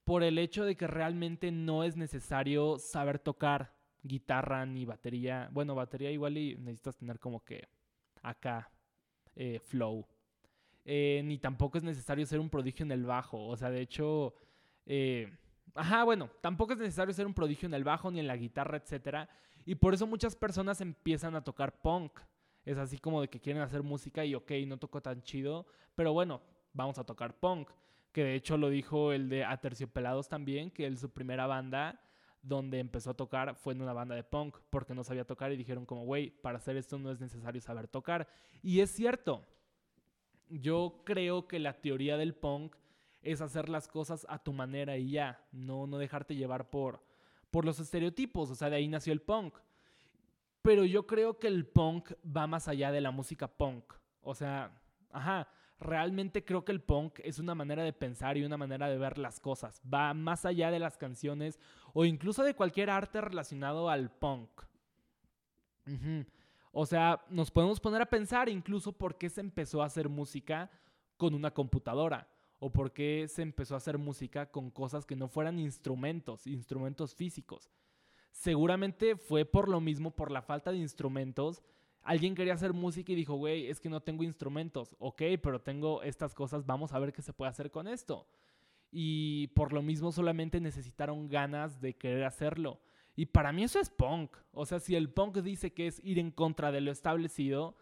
por 0.04 0.24
el 0.24 0.38
hecho 0.40 0.66
de 0.66 0.76
que 0.76 0.88
realmente 0.88 1.52
no 1.52 1.84
es 1.84 1.96
necesario 1.96 2.80
saber 2.80 3.20
tocar 3.20 3.76
guitarra 4.04 4.66
ni 4.66 4.86
batería. 4.86 5.50
Bueno, 5.52 5.76
batería 5.76 6.12
igual 6.12 6.38
y 6.38 6.56
necesitas 6.56 6.98
tener 6.98 7.20
como 7.20 7.44
que 7.44 7.68
acá 8.24 8.72
eh, 9.36 9.60
flow. 9.60 10.06
Eh, 10.86 11.22
ni 11.24 11.38
tampoco 11.38 11.78
es 11.78 11.84
necesario 11.84 12.26
ser 12.26 12.40
un 12.40 12.50
prodigio 12.50 12.86
en 12.86 12.92
el 12.92 13.06
bajo. 13.06 13.48
O 13.48 13.58
sea, 13.58 13.70
de 13.70 13.82
hecho, 13.82 14.34
eh, 14.86 15.32
ajá, 15.76 16.04
bueno, 16.04 16.30
tampoco 16.42 16.74
es 16.74 16.80
necesario 16.80 17.14
ser 17.14 17.26
un 17.26 17.34
prodigio 17.34 17.68
en 17.68 17.74
el 17.74 17.84
bajo 17.84 18.12
ni 18.12 18.20
en 18.20 18.28
la 18.28 18.38
guitarra, 18.38 18.78
etc. 18.78 19.30
Y 19.66 19.76
por 19.76 19.94
eso 19.94 20.08
muchas 20.08 20.36
personas 20.36 20.82
empiezan 20.82 21.36
a 21.36 21.44
tocar 21.44 21.82
punk. 21.82 22.20
Es 22.66 22.78
así 22.78 22.98
como 22.98 23.22
de 23.22 23.28
que 23.28 23.40
quieren 23.40 23.62
hacer 23.62 23.84
música 23.84 24.24
y 24.26 24.36
ok, 24.36 24.52
no 24.68 24.78
toco 24.78 25.02
tan 25.02 25.22
chido, 25.24 25.66
pero 25.96 26.14
bueno, 26.14 26.42
vamos 26.74 27.00
a 27.00 27.04
tocar 27.04 27.40
punk 27.40 27.70
que 28.12 28.24
de 28.24 28.36
hecho 28.36 28.58
lo 28.58 28.70
dijo 28.70 29.12
el 29.12 29.30
de 29.30 29.44
Aterciopelados 29.44 30.28
también, 30.28 30.70
que 30.70 30.86
él, 30.86 30.98
su 30.98 31.10
primera 31.10 31.48
banda 31.48 32.02
donde 32.42 32.80
empezó 32.80 33.12
a 33.12 33.14
tocar 33.16 33.56
fue 33.56 33.74
en 33.74 33.82
una 33.82 33.94
banda 33.94 34.16
de 34.16 34.24
punk, 34.24 34.58
porque 34.70 34.94
no 34.94 35.04
sabía 35.04 35.26
tocar 35.26 35.52
y 35.52 35.58
dijeron 35.58 35.86
como, 35.86 36.06
güey, 36.06 36.30
para 36.30 36.58
hacer 36.58 36.76
esto 36.78 36.98
no 36.98 37.12
es 37.12 37.20
necesario 37.20 37.62
saber 37.62 37.88
tocar. 37.88 38.28
Y 38.62 38.80
es 38.80 38.92
cierto, 38.92 39.46
yo 40.50 41.02
creo 41.06 41.48
que 41.48 41.60
la 41.60 41.80
teoría 41.80 42.18
del 42.18 42.34
punk 42.34 42.76
es 43.22 43.42
hacer 43.42 43.70
las 43.70 43.88
cosas 43.88 44.26
a 44.30 44.40
tu 44.40 44.54
manera 44.54 44.98
y 44.98 45.12
ya, 45.12 45.46
no, 45.52 45.86
no 45.88 45.98
dejarte 45.98 46.36
llevar 46.36 46.70
por, 46.70 47.04
por 47.52 47.66
los 47.66 47.80
estereotipos, 47.80 48.50
o 48.50 48.56
sea, 48.56 48.70
de 48.70 48.78
ahí 48.78 48.88
nació 48.88 49.14
el 49.14 49.22
punk. 49.22 49.56
Pero 50.62 50.86
yo 50.86 51.08
creo 51.08 51.40
que 51.40 51.48
el 51.48 51.66
punk 51.66 52.12
va 52.26 52.48
más 52.48 52.68
allá 52.68 52.92
de 52.92 53.02
la 53.02 53.12
música 53.12 53.48
punk, 53.48 53.94
o 54.22 54.36
sea, 54.36 54.80
ajá, 55.12 55.48
realmente 55.82 56.46
creo 56.46 56.64
que 56.64 56.72
el 56.72 56.82
punk 56.82 57.20
es 57.24 57.40
una 57.40 57.56
manera 57.56 57.84
de 57.84 57.92
pensar 57.92 58.38
y 58.38 58.44
una 58.44 58.56
manera 58.56 58.88
de 58.88 58.98
ver 58.98 59.18
las 59.18 59.40
cosas. 59.40 59.82
Va 59.92 60.14
más 60.14 60.46
allá 60.46 60.72
de 60.72 60.80
las 60.80 60.98
canciones 60.98 61.60
o 61.94 62.06
incluso 62.06 62.44
de 62.44 62.54
cualquier 62.54 62.90
arte 62.90 63.20
relacionado 63.20 63.90
al 63.90 64.12
punk. 64.12 64.50
O 66.72 66.86
sea, 66.86 67.26
nos 67.30 67.52
podemos 67.52 67.80
poner 67.80 68.02
a 68.02 68.10
pensar 68.10 68.48
incluso 68.48 68.94
por 68.94 69.18
qué 69.18 69.30
se 69.30 69.42
empezó 69.42 69.82
a 69.82 69.88
hacer 69.88 70.08
música 70.08 70.72
con 71.18 71.34
una 71.34 71.52
computadora 71.52 72.30
o 72.60 72.72
por 72.72 72.94
qué 72.94 73.28
se 73.28 73.42
empezó 73.42 73.74
a 73.74 73.78
hacer 73.78 73.98
música 73.98 74.52
con 74.52 74.70
cosas 74.70 75.06
que 75.06 75.16
no 75.16 75.28
fueran 75.28 75.58
instrumentos, 75.58 76.46
instrumentos 76.46 77.16
físicos. 77.16 77.72
Seguramente 78.32 79.16
fue 79.16 79.46
por 79.46 79.68
lo 79.68 79.82
mismo, 79.82 80.12
por 80.16 80.32
la 80.32 80.44
falta 80.44 80.72
de 80.72 80.78
instrumentos 80.78 81.64
alguien 82.04 82.36
quería 82.36 82.54
hacer 82.54 82.74
música 82.74 83.12
y 83.12 83.16
dijo, 83.16 83.36
güey, 83.36 83.68
es 83.68 83.80
que 83.80 83.90
no 83.90 84.02
tengo 84.02 84.24
instrumentos. 84.24 84.96
Ok, 85.00 85.22
pero 85.42 85.62
tengo 85.62 86.02
estas 86.04 86.34
cosas, 86.34 86.66
vamos 86.66 86.94
a 86.94 87.00
ver 87.00 87.14
qué 87.14 87.22
se 87.22 87.34
puede 87.34 87.50
hacer 87.50 87.72
con 87.72 87.88
esto. 87.88 88.28
Y 88.92 89.48
por 89.48 89.72
lo 89.74 89.82
mismo 89.82 90.12
solamente 90.12 90.60
necesitaron 90.60 91.30
ganas 91.30 91.80
de 91.80 91.94
querer 91.94 92.26
hacerlo. 92.26 92.82
Y 93.16 93.28
para 93.28 93.52
mí 93.52 93.64
eso 93.64 93.80
es 93.80 93.90
punk. 93.90 94.36
O 94.52 94.66
sea, 94.66 94.80
si 94.80 94.96
el 94.96 95.10
punk 95.10 95.38
dice 95.38 95.74
que 95.74 95.88
es 95.88 96.04
ir 96.04 96.20
en 96.20 96.32
contra 96.32 96.72
de 96.72 96.82
lo 96.82 96.92
establecido, 96.92 97.78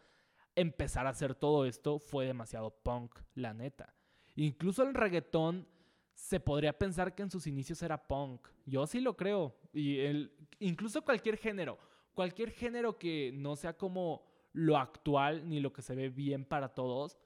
empezar 0.56 1.08
a 1.08 1.12
hacer 1.12 1.36
todo 1.36 1.66
esto 1.66 2.00
fue 2.00 2.26
demasiado 2.26 2.72
punk, 2.72 3.16
la 3.34 3.54
neta. 3.54 3.96
Incluso 4.36 4.84
el 4.84 4.94
reggaetón 4.94 5.68
se 6.14 6.40
podría 6.40 6.78
pensar 6.78 7.16
que 7.16 7.24
en 7.24 7.32
sus 7.32 7.48
inicios 7.48 7.82
era 7.82 8.08
punk. 8.08 8.48
Yo 8.66 8.86
sí 8.86 9.00
lo 9.00 9.16
creo. 9.16 9.56
Y 9.74 10.00
el, 10.00 10.34
incluso 10.60 11.04
cualquier 11.04 11.38
género 11.38 11.80
cualquier 12.20 12.52
género 12.52 13.00
que 13.00 13.32
no 13.34 13.56
sea 13.56 13.78
como 13.78 14.26
lo 14.52 14.76
actual 14.76 15.48
ni 15.48 15.62
lo 15.62 15.72
que 15.72 15.82
se 15.82 15.96
ve 15.96 16.10
bien 16.10 16.44
para 16.44 16.68
todos, 16.68 17.18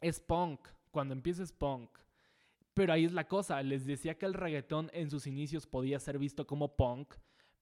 es 0.00 0.20
punk. 0.20 0.60
Cuando 0.92 1.12
empieza 1.12 1.42
punk. 1.58 1.90
Pero 2.72 2.92
ahí 2.92 3.04
es 3.04 3.10
la 3.12 3.26
cosa, 3.26 3.60
les 3.64 3.86
decía 3.86 4.16
que 4.16 4.26
el 4.26 4.34
reggaetón 4.34 4.90
en 4.92 5.10
sus 5.10 5.26
inicios 5.26 5.66
podía 5.66 5.98
ser 5.98 6.20
visto 6.20 6.46
como 6.46 6.76
punk, 6.76 7.14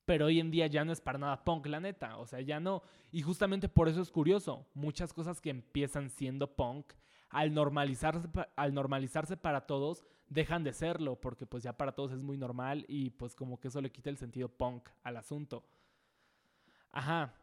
pero 0.05 0.27
hoy 0.27 0.39
en 0.39 0.51
día 0.51 0.67
ya 0.67 0.85
no 0.85 0.93
es 0.93 1.01
para 1.01 1.17
nada 1.17 1.45
punk, 1.45 1.65
la 1.65 1.81
neta. 1.81 2.19
O 2.19 2.27
sea, 2.27 2.43
ya 2.43 2.61
no. 2.61 2.83
Y 3.11 3.23
justamente 3.23 3.71
por 3.71 3.89
eso 3.89 4.03
es 4.03 4.11
curioso. 4.11 4.67
Muchas 4.75 5.15
cosas 5.15 5.41
que 5.41 5.49
empiezan 5.49 6.11
siendo 6.11 6.55
punk, 6.55 6.93
al 7.31 7.55
normalizarse, 7.55 8.29
al 8.55 8.75
normalizarse 8.75 9.39
para 9.39 9.67
todos, 9.67 10.05
dejan 10.29 10.63
de 10.63 10.75
serlo, 10.75 11.19
porque 11.19 11.47
pues 11.47 11.63
ya 11.63 11.79
para 11.79 11.93
todos 11.93 12.13
es 12.13 12.21
muy 12.21 12.37
normal 12.37 12.85
y 12.87 13.09
pues 13.09 13.35
como 13.35 13.59
que 13.59 13.69
eso 13.69 13.81
le 13.81 13.91
quita 13.91 14.11
el 14.11 14.19
sentido 14.19 14.51
punk 14.51 14.91
al 15.03 15.17
asunto. 15.17 15.65
Ajá. 16.93 17.35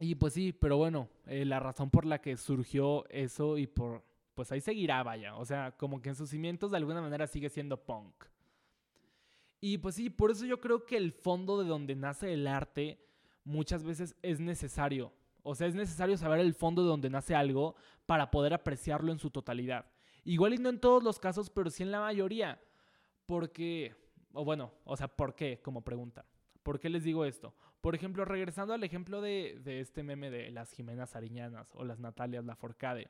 Y 0.00 0.14
pues 0.14 0.34
sí, 0.34 0.52
pero 0.52 0.76
bueno, 0.76 1.08
eh, 1.26 1.44
la 1.44 1.60
razón 1.60 1.90
por 1.90 2.06
la 2.06 2.20
que 2.20 2.36
surgió 2.36 3.08
eso 3.08 3.58
y 3.58 3.66
por, 3.66 4.04
pues 4.34 4.52
ahí 4.52 4.60
seguirá, 4.60 5.02
vaya. 5.02 5.36
O 5.36 5.44
sea, 5.44 5.72
como 5.76 6.00
que 6.00 6.10
en 6.10 6.14
sus 6.14 6.30
cimientos 6.30 6.70
de 6.70 6.76
alguna 6.76 7.00
manera 7.00 7.26
sigue 7.26 7.48
siendo 7.48 7.84
punk. 7.84 8.24
Y 9.60 9.78
pues 9.78 9.96
sí, 9.96 10.10
por 10.10 10.30
eso 10.30 10.46
yo 10.46 10.60
creo 10.60 10.86
que 10.86 10.96
el 10.96 11.12
fondo 11.12 11.60
de 11.60 11.68
donde 11.68 11.96
nace 11.96 12.32
el 12.32 12.46
arte 12.46 13.04
muchas 13.42 13.82
veces 13.82 14.14
es 14.22 14.38
necesario. 14.38 15.12
O 15.42 15.54
sea, 15.54 15.66
es 15.66 15.74
necesario 15.74 16.16
saber 16.16 16.40
el 16.40 16.54
fondo 16.54 16.82
de 16.82 16.88
donde 16.88 17.10
nace 17.10 17.34
algo 17.34 17.74
para 18.06 18.30
poder 18.30 18.54
apreciarlo 18.54 19.10
en 19.10 19.18
su 19.18 19.30
totalidad. 19.30 19.86
Igual 20.24 20.54
y 20.54 20.58
no 20.58 20.68
en 20.68 20.78
todos 20.78 21.02
los 21.02 21.18
casos, 21.18 21.50
pero 21.50 21.70
sí 21.70 21.82
en 21.82 21.90
la 21.90 22.00
mayoría. 22.00 22.60
Porque, 23.26 23.96
o 24.32 24.44
bueno, 24.44 24.72
o 24.84 24.96
sea, 24.96 25.08
¿por 25.08 25.34
qué? 25.34 25.60
Como 25.62 25.82
pregunta. 25.82 26.24
¿Por 26.62 26.78
qué 26.78 26.88
les 26.88 27.02
digo 27.02 27.24
esto? 27.24 27.54
Por 27.80 27.94
ejemplo, 27.94 28.24
regresando 28.24 28.74
al 28.74 28.82
ejemplo 28.82 29.20
de, 29.20 29.60
este 29.64 30.02
meme 30.02 30.30
de 30.30 30.50
las 30.50 30.72
Jimenas 30.72 31.14
Ariñanas 31.14 31.70
o 31.74 31.84
las 31.84 32.00
Natalias 32.00 32.44
Laforcade. 32.44 33.08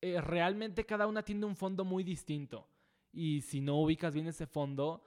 Eh, 0.00 0.20
realmente 0.20 0.84
cada 0.84 1.06
una 1.06 1.22
tiene 1.22 1.46
un 1.46 1.54
fondo 1.54 1.84
muy 1.84 2.02
distinto. 2.02 2.66
Y 3.12 3.42
si 3.42 3.60
no 3.60 3.76
ubicas 3.80 4.14
bien 4.14 4.26
ese 4.26 4.46
fondo, 4.46 5.04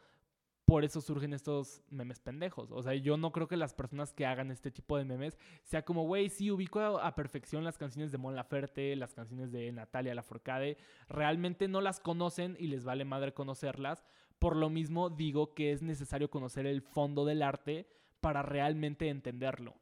por 0.65 0.85
eso 0.85 1.01
surgen 1.01 1.33
estos 1.33 1.81
memes 1.89 2.19
pendejos. 2.19 2.71
O 2.71 2.81
sea, 2.81 2.93
yo 2.93 3.17
no 3.17 3.31
creo 3.33 3.47
que 3.47 3.57
las 3.57 3.73
personas 3.73 4.13
que 4.13 4.25
hagan 4.25 4.51
este 4.51 4.71
tipo 4.71 4.97
de 4.97 5.03
memes 5.03 5.37
sea 5.63 5.83
como, 5.83 6.03
güey, 6.03 6.29
sí, 6.29 6.49
ubico 6.49 6.79
a, 6.79 7.15
perfección 7.15 7.65
las 7.65 7.77
canciones 7.77 8.11
de 8.11 8.17
Mon 8.17 8.35
Laferte, 8.35 8.95
las 8.95 9.13
canciones 9.13 9.51
de 9.51 9.71
Natalia 9.73 10.15
Laforcade. 10.15 10.77
Realmente 11.09 11.67
no 11.67 11.81
las 11.81 11.99
conocen 11.99 12.55
y 12.57 12.67
les 12.67 12.85
vale 12.85 13.03
madre 13.03 13.33
conocerlas 13.33 14.05
Por 14.39 14.55
lo 14.55 14.69
mismo 14.69 15.09
digo 15.09 15.53
que 15.53 15.73
es 15.73 15.81
necesario 15.81 16.29
conocer 16.29 16.65
el 16.65 16.81
fondo 16.81 17.25
del 17.25 17.41
arte 17.41 17.87
para 18.23 18.41
realmente 18.41 19.09
entenderlo. 19.09 19.75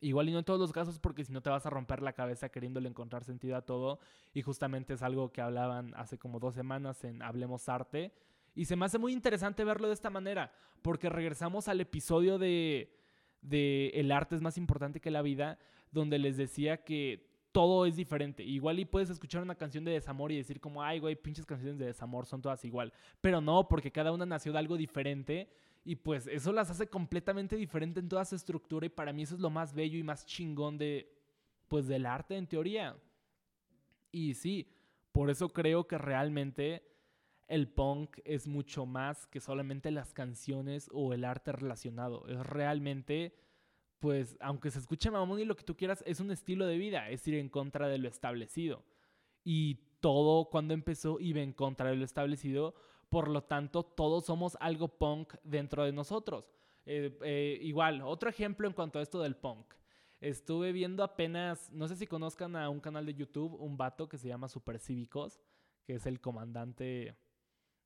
Igual 0.00 0.30
y 0.30 0.32
no 0.32 0.38
en 0.38 0.44
todos 0.46 0.58
los 0.58 0.72
casos 0.72 0.98
porque 0.98 1.22
si 1.22 1.34
no 1.34 1.42
te 1.42 1.50
vas 1.50 1.66
a 1.66 1.70
romper 1.70 2.00
la 2.00 2.14
cabeza 2.14 2.48
queriéndole 2.48 2.88
encontrar 2.88 3.24
sentido 3.24 3.56
a 3.56 3.62
todo. 3.62 4.00
Y 4.32 4.40
justamente 4.40 4.94
es 4.94 5.02
algo 5.02 5.30
que 5.32 5.42
hablaban 5.42 5.92
hace 5.96 6.16
como 6.16 6.40
dos 6.40 6.54
semanas 6.54 7.04
en 7.04 7.20
Hablemos 7.20 7.68
Arte. 7.68 8.14
Y 8.54 8.64
se 8.64 8.74
me 8.74 8.86
hace 8.86 8.96
muy 8.96 9.12
interesante 9.12 9.64
verlo 9.64 9.88
de 9.88 9.92
esta 9.92 10.08
manera 10.08 10.50
porque 10.80 11.10
regresamos 11.10 11.68
al 11.68 11.82
episodio 11.82 12.38
de, 12.38 12.96
de 13.42 13.88
El 13.90 14.10
arte 14.12 14.34
es 14.34 14.40
más 14.40 14.56
importante 14.56 15.00
que 15.00 15.10
la 15.10 15.20
vida 15.20 15.58
donde 15.92 16.18
les 16.18 16.38
decía 16.38 16.84
que 16.84 17.28
todo 17.52 17.84
es 17.84 17.96
diferente. 17.96 18.42
Igual 18.44 18.78
y 18.78 18.86
puedes 18.86 19.10
escuchar 19.10 19.42
una 19.42 19.56
canción 19.56 19.84
de 19.84 19.92
desamor 19.92 20.32
y 20.32 20.36
decir 20.36 20.58
como, 20.58 20.82
ay, 20.82 21.00
güey, 21.00 21.16
pinches 21.16 21.44
canciones 21.44 21.78
de 21.78 21.84
desamor 21.84 22.24
son 22.24 22.40
todas 22.40 22.64
igual. 22.64 22.94
Pero 23.20 23.42
no, 23.42 23.68
porque 23.68 23.92
cada 23.92 24.10
una 24.12 24.24
nació 24.24 24.52
de 24.52 24.58
algo 24.58 24.78
diferente 24.78 25.50
y 25.86 25.94
pues 25.94 26.26
eso 26.26 26.52
las 26.52 26.68
hace 26.68 26.88
completamente 26.88 27.54
diferente 27.54 28.00
en 28.00 28.08
toda 28.08 28.24
su 28.24 28.34
estructura 28.34 28.86
y 28.86 28.88
para 28.88 29.12
mí 29.12 29.22
eso 29.22 29.36
es 29.36 29.40
lo 29.40 29.50
más 29.50 29.72
bello 29.72 29.96
y 29.96 30.02
más 30.02 30.26
chingón 30.26 30.76
de, 30.78 31.14
pues 31.68 31.86
del 31.86 32.06
arte 32.06 32.36
en 32.36 32.48
teoría. 32.48 32.96
Y 34.10 34.34
sí, 34.34 34.68
por 35.12 35.30
eso 35.30 35.50
creo 35.50 35.86
que 35.86 35.96
realmente 35.96 36.82
el 37.46 37.68
punk 37.68 38.18
es 38.24 38.48
mucho 38.48 38.84
más 38.84 39.28
que 39.28 39.38
solamente 39.38 39.92
las 39.92 40.12
canciones 40.12 40.90
o 40.92 41.14
el 41.14 41.24
arte 41.24 41.52
relacionado. 41.52 42.26
Es 42.26 42.44
realmente 42.44 43.36
pues 44.00 44.36
aunque 44.40 44.72
se 44.72 44.80
escuche 44.80 45.10
mamón 45.10 45.38
y 45.38 45.44
lo 45.44 45.56
que 45.56 45.64
tú 45.64 45.76
quieras, 45.76 46.02
es 46.04 46.18
un 46.18 46.32
estilo 46.32 46.66
de 46.66 46.78
vida, 46.78 47.08
es 47.10 47.26
ir 47.28 47.34
en 47.36 47.48
contra 47.48 47.86
de 47.86 47.98
lo 47.98 48.08
establecido. 48.08 48.84
Y 49.44 49.76
todo 50.00 50.50
cuando 50.50 50.74
empezó 50.74 51.20
iba 51.20 51.40
en 51.40 51.52
contra 51.52 51.90
de 51.90 51.96
lo 51.96 52.04
establecido, 52.04 52.74
por 53.08 53.28
lo 53.28 53.42
tanto 53.44 53.82
todos 53.84 54.24
somos 54.26 54.56
algo 54.60 54.88
punk 54.88 55.34
dentro 55.42 55.84
de 55.84 55.92
nosotros. 55.92 56.52
Eh, 56.84 57.16
eh, 57.22 57.58
igual, 57.62 58.02
otro 58.02 58.30
ejemplo 58.30 58.66
en 58.66 58.72
cuanto 58.72 58.98
a 58.98 59.02
esto 59.02 59.20
del 59.20 59.36
punk. 59.36 59.74
Estuve 60.20 60.72
viendo 60.72 61.02
apenas, 61.04 61.70
no 61.72 61.88
sé 61.88 61.96
si 61.96 62.06
conozcan 62.06 62.56
a 62.56 62.68
un 62.70 62.80
canal 62.80 63.04
de 63.06 63.14
YouTube, 63.14 63.60
un 63.60 63.76
vato 63.76 64.08
que 64.08 64.18
se 64.18 64.28
llama 64.28 64.48
Supercívicos, 64.48 65.40
que 65.84 65.94
es 65.94 66.06
el 66.06 66.20
comandante 66.20 67.16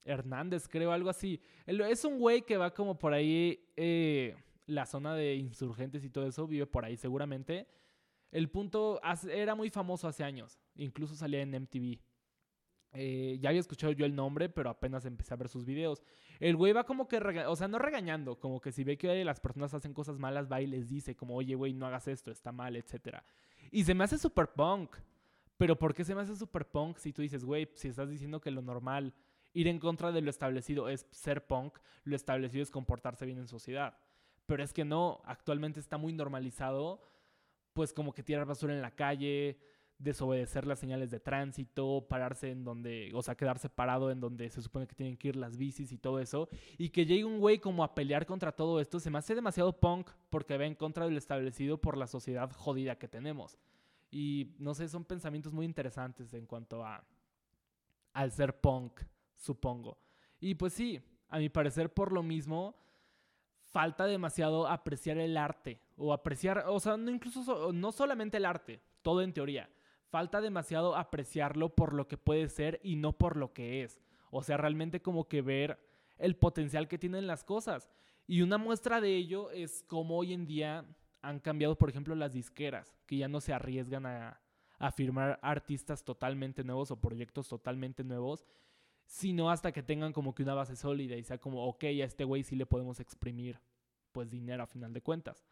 Hernández, 0.04 0.68
creo, 0.68 0.92
algo 0.92 1.10
así. 1.10 1.40
Es 1.66 2.04
un 2.04 2.18
güey 2.18 2.42
que 2.42 2.56
va 2.56 2.72
como 2.72 2.98
por 2.98 3.12
ahí... 3.12 3.68
Eh, 3.76 4.36
la 4.70 4.86
zona 4.86 5.14
de 5.14 5.34
insurgentes 5.34 6.04
y 6.04 6.10
todo 6.10 6.26
eso, 6.26 6.46
vive 6.46 6.66
por 6.66 6.84
ahí 6.84 6.96
seguramente. 6.96 7.66
El 8.30 8.48
punto 8.48 9.00
era 9.28 9.54
muy 9.54 9.70
famoso 9.70 10.06
hace 10.06 10.22
años, 10.22 10.58
incluso 10.76 11.16
salía 11.16 11.42
en 11.42 11.50
MTV. 11.62 11.98
Eh, 12.92 13.38
ya 13.40 13.50
había 13.50 13.60
escuchado 13.60 13.92
yo 13.92 14.04
el 14.04 14.14
nombre, 14.14 14.48
pero 14.48 14.70
apenas 14.70 15.04
empecé 15.04 15.34
a 15.34 15.36
ver 15.36 15.48
sus 15.48 15.64
videos. 15.64 16.02
El 16.38 16.56
güey 16.56 16.72
va 16.72 16.84
como 16.84 17.06
que, 17.08 17.18
o 17.18 17.56
sea, 17.56 17.68
no 17.68 17.78
regañando, 17.78 18.38
como 18.38 18.60
que 18.60 18.72
si 18.72 18.84
ve 18.84 18.98
que 18.98 19.24
las 19.24 19.40
personas 19.40 19.74
hacen 19.74 19.94
cosas 19.94 20.18
malas, 20.18 20.50
va 20.50 20.60
y 20.60 20.66
les 20.66 20.88
dice 20.88 21.14
como, 21.14 21.36
oye, 21.36 21.54
güey, 21.54 21.72
no 21.72 21.86
hagas 21.86 22.08
esto, 22.08 22.30
está 22.30 22.52
mal, 22.52 22.76
etc. 22.76 23.18
Y 23.70 23.84
se 23.84 23.94
me 23.94 24.04
hace 24.04 24.18
super 24.18 24.48
punk. 24.48 24.96
Pero 25.56 25.78
¿por 25.78 25.94
qué 25.94 26.04
se 26.04 26.14
me 26.14 26.22
hace 26.22 26.36
super 26.36 26.66
punk 26.66 26.96
si 26.96 27.12
tú 27.12 27.20
dices, 27.22 27.44
güey, 27.44 27.68
si 27.74 27.88
estás 27.88 28.08
diciendo 28.08 28.40
que 28.40 28.50
lo 28.50 28.62
normal, 28.62 29.14
ir 29.52 29.68
en 29.68 29.78
contra 29.78 30.10
de 30.10 30.22
lo 30.22 30.30
establecido 30.30 30.88
es 30.88 31.06
ser 31.10 31.46
punk, 31.46 31.78
lo 32.04 32.16
establecido 32.16 32.62
es 32.62 32.70
comportarse 32.70 33.26
bien 33.26 33.38
en 33.38 33.46
sociedad? 33.46 33.98
pero 34.50 34.64
es 34.64 34.72
que 34.72 34.84
no, 34.84 35.22
actualmente 35.26 35.78
está 35.78 35.96
muy 35.96 36.12
normalizado, 36.12 37.00
pues 37.72 37.92
como 37.92 38.12
que 38.12 38.24
tirar 38.24 38.46
basura 38.46 38.74
en 38.74 38.82
la 38.82 38.90
calle, 38.90 39.60
desobedecer 40.00 40.66
las 40.66 40.78
señales 40.78 41.10
de 41.10 41.20
tránsito, 41.20 42.06
pararse 42.08 42.50
en 42.50 42.64
donde, 42.64 43.12
o 43.14 43.22
sea, 43.22 43.36
quedarse 43.36 43.68
parado 43.68 44.10
en 44.10 44.18
donde 44.18 44.48
se 44.50 44.62
supone 44.62 44.86
que 44.86 44.94
tienen 44.94 45.16
que 45.16 45.28
ir 45.28 45.36
las 45.36 45.56
bicis 45.56 45.92
y 45.92 45.98
todo 45.98 46.18
eso, 46.18 46.48
y 46.78 46.88
que 46.88 47.06
llegue 47.06 47.24
un 47.24 47.38
güey 47.38 47.58
como 47.58 47.84
a 47.84 47.94
pelear 47.94 48.26
contra 48.26 48.52
todo 48.52 48.80
esto, 48.80 48.98
se 48.98 49.10
me 49.10 49.18
hace 49.18 49.34
demasiado 49.34 49.78
punk 49.78 50.10
porque 50.30 50.56
va 50.56 50.64
en 50.64 50.74
contra 50.74 51.04
del 51.04 51.16
establecido 51.16 51.78
por 51.78 51.96
la 51.96 52.06
sociedad 52.06 52.50
jodida 52.50 52.98
que 52.98 53.08
tenemos. 53.08 53.58
Y 54.10 54.56
no 54.58 54.74
sé, 54.74 54.88
son 54.88 55.04
pensamientos 55.04 55.52
muy 55.52 55.66
interesantes 55.66 56.34
en 56.34 56.46
cuanto 56.46 56.84
a 56.84 57.04
al 58.12 58.32
ser 58.32 58.60
punk, 58.60 59.00
supongo. 59.36 59.98
Y 60.40 60.54
pues 60.54 60.72
sí, 60.72 61.00
a 61.28 61.38
mi 61.38 61.48
parecer 61.48 61.92
por 61.92 62.10
lo 62.10 62.22
mismo 62.22 62.74
falta 63.62 64.06
demasiado 64.06 64.66
apreciar 64.66 65.18
el 65.18 65.36
arte 65.36 65.80
o 65.96 66.12
apreciar, 66.12 66.64
o 66.66 66.80
sea, 66.80 66.96
no 66.96 67.10
incluso 67.10 67.72
no 67.72 67.92
solamente 67.92 68.38
el 68.38 68.46
arte, 68.46 68.80
todo 69.02 69.22
en 69.22 69.32
teoría. 69.32 69.68
Falta 70.10 70.40
demasiado 70.40 70.96
apreciarlo 70.96 71.74
por 71.74 71.94
lo 71.94 72.08
que 72.08 72.18
puede 72.18 72.48
ser 72.48 72.80
y 72.82 72.96
no 72.96 73.12
por 73.12 73.36
lo 73.36 73.52
que 73.52 73.82
es. 73.82 74.00
O 74.30 74.42
sea, 74.42 74.56
realmente 74.56 75.00
como 75.00 75.28
que 75.28 75.40
ver 75.40 75.78
el 76.18 76.36
potencial 76.36 76.88
que 76.88 76.98
tienen 76.98 77.26
las 77.26 77.44
cosas. 77.44 77.88
Y 78.26 78.42
una 78.42 78.58
muestra 78.58 79.00
de 79.00 79.16
ello 79.16 79.50
es 79.50 79.84
cómo 79.86 80.18
hoy 80.18 80.32
en 80.32 80.46
día 80.46 80.84
han 81.22 81.38
cambiado, 81.38 81.76
por 81.78 81.90
ejemplo, 81.90 82.14
las 82.14 82.32
disqueras, 82.32 82.92
que 83.06 83.16
ya 83.18 83.28
no 83.28 83.40
se 83.40 83.52
arriesgan 83.52 84.06
a, 84.06 84.40
a 84.78 84.90
firmar 84.90 85.38
artistas 85.42 86.04
totalmente 86.04 86.64
nuevos 86.64 86.90
o 86.90 87.00
proyectos 87.00 87.48
totalmente 87.48 88.02
nuevos, 88.02 88.46
sino 89.04 89.50
hasta 89.50 89.72
que 89.72 89.82
tengan 89.82 90.12
como 90.12 90.34
que 90.34 90.42
una 90.42 90.54
base 90.54 90.74
sólida 90.74 91.16
y 91.16 91.22
sea 91.22 91.38
como, 91.38 91.66
ok, 91.66 91.84
a 91.84 92.04
este 92.04 92.24
güey 92.24 92.42
sí 92.42 92.56
le 92.56 92.66
podemos 92.66 92.98
exprimir 92.98 93.60
pues 94.12 94.30
dinero 94.30 94.62
a 94.62 94.66
final 94.66 94.92
de 94.92 95.02
cuentas. 95.02 95.44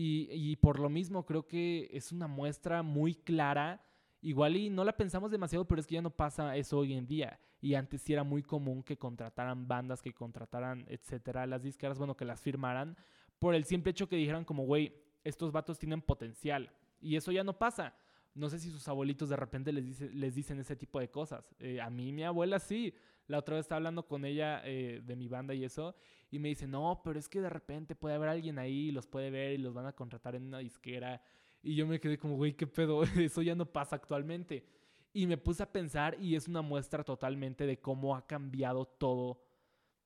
Y, 0.00 0.28
y, 0.30 0.54
por 0.54 0.78
lo 0.78 0.88
mismo 0.88 1.26
creo 1.26 1.48
que 1.48 1.90
es 1.92 2.12
una 2.12 2.28
muestra 2.28 2.84
muy 2.84 3.16
clara, 3.16 3.82
igual 4.20 4.54
y 4.56 4.70
no 4.70 4.84
la 4.84 4.96
pensamos 4.96 5.32
demasiado, 5.32 5.66
pero 5.66 5.80
es 5.80 5.88
que 5.88 5.96
ya 5.96 6.02
no 6.02 6.10
pasa 6.10 6.56
eso 6.56 6.78
hoy 6.78 6.92
en 6.92 7.08
día. 7.08 7.40
Y 7.60 7.74
antes 7.74 8.02
sí 8.02 8.12
era 8.12 8.22
muy 8.22 8.44
común 8.44 8.84
que 8.84 8.96
contrataran 8.96 9.66
bandas, 9.66 10.00
que 10.00 10.12
contrataran, 10.12 10.86
etcétera, 10.88 11.48
las 11.48 11.64
disqueras, 11.64 11.98
bueno, 11.98 12.16
que 12.16 12.24
las 12.24 12.40
firmaran, 12.40 12.96
por 13.40 13.56
el 13.56 13.64
simple 13.64 13.90
hecho 13.90 14.08
que 14.08 14.14
dijeran 14.14 14.44
como, 14.44 14.66
güey, 14.66 14.94
estos 15.24 15.50
vatos 15.50 15.80
tienen 15.80 16.00
potencial. 16.00 16.70
Y 17.00 17.16
eso 17.16 17.32
ya 17.32 17.42
no 17.42 17.58
pasa. 17.58 17.92
No 18.34 18.48
sé 18.48 18.60
si 18.60 18.70
sus 18.70 18.86
abuelitos 18.86 19.28
de 19.28 19.36
repente 19.36 19.72
les, 19.72 19.84
dice, 19.84 20.10
les 20.10 20.32
dicen 20.32 20.60
ese 20.60 20.76
tipo 20.76 21.00
de 21.00 21.10
cosas. 21.10 21.52
Eh, 21.58 21.80
a 21.80 21.90
mí 21.90 22.12
mi 22.12 22.22
abuela 22.22 22.60
sí. 22.60 22.94
La 23.28 23.38
otra 23.38 23.54
vez 23.54 23.64
estaba 23.64 23.76
hablando 23.76 24.06
con 24.06 24.24
ella 24.24 24.62
eh, 24.64 25.00
de 25.04 25.16
mi 25.16 25.28
banda 25.28 25.54
y 25.54 25.64
eso. 25.64 25.94
Y 26.30 26.38
me 26.40 26.48
dice, 26.48 26.66
no, 26.66 27.00
pero 27.04 27.18
es 27.18 27.28
que 27.28 27.40
de 27.40 27.48
repente 27.48 27.94
puede 27.94 28.16
haber 28.16 28.28
alguien 28.28 28.58
ahí, 28.58 28.90
los 28.90 29.06
puede 29.06 29.30
ver 29.30 29.52
y 29.52 29.58
los 29.58 29.72
van 29.72 29.86
a 29.86 29.92
contratar 29.92 30.34
en 30.34 30.44
una 30.46 30.58
disquera. 30.58 31.22
Y 31.62 31.76
yo 31.76 31.86
me 31.86 32.00
quedé 32.00 32.18
como, 32.18 32.34
güey, 32.36 32.54
qué 32.54 32.66
pedo. 32.66 33.02
Eso 33.16 33.42
ya 33.42 33.54
no 33.54 33.66
pasa 33.66 33.96
actualmente. 33.96 34.66
Y 35.12 35.26
me 35.26 35.38
puse 35.38 35.62
a 35.62 35.70
pensar 35.70 36.16
y 36.20 36.34
es 36.34 36.48
una 36.48 36.62
muestra 36.62 37.04
totalmente 37.04 37.66
de 37.66 37.80
cómo 37.80 38.16
ha 38.16 38.26
cambiado 38.26 38.84
todo 38.84 39.40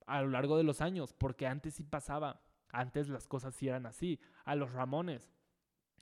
a 0.06 0.20
lo 0.20 0.28
largo 0.28 0.58
de 0.58 0.64
los 0.64 0.80
años. 0.80 1.14
Porque 1.14 1.46
antes 1.46 1.74
sí 1.74 1.82
pasaba. 1.82 2.42
Antes 2.70 3.08
las 3.08 3.26
cosas 3.26 3.54
sí 3.54 3.68
eran 3.68 3.86
así. 3.86 4.20
A 4.44 4.54
los 4.54 4.72
Ramones 4.72 5.32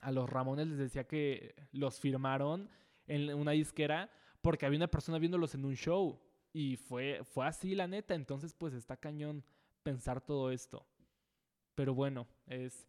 a 0.01 0.11
los 0.11 0.29
Ramones 0.29 0.67
les 0.67 0.77
decía 0.77 1.05
que 1.05 1.55
los 1.71 1.99
firmaron 1.99 2.69
en 3.07 3.33
una 3.33 3.51
disquera 3.51 4.11
porque 4.41 4.65
había 4.65 4.77
una 4.77 4.87
persona 4.89 5.19
viéndolos 5.19 5.55
en 5.55 5.63
un 5.63 5.75
show. 5.75 6.19
Y 6.53 6.77
fue, 6.77 7.21
fue 7.23 7.45
así, 7.45 7.75
la 7.75 7.87
neta. 7.87 8.15
Entonces, 8.15 8.53
pues 8.53 8.73
está 8.73 8.97
cañón 8.97 9.43
pensar 9.83 10.21
todo 10.21 10.51
esto. 10.51 10.85
Pero 11.75 11.93
bueno, 11.93 12.27
es. 12.47 12.87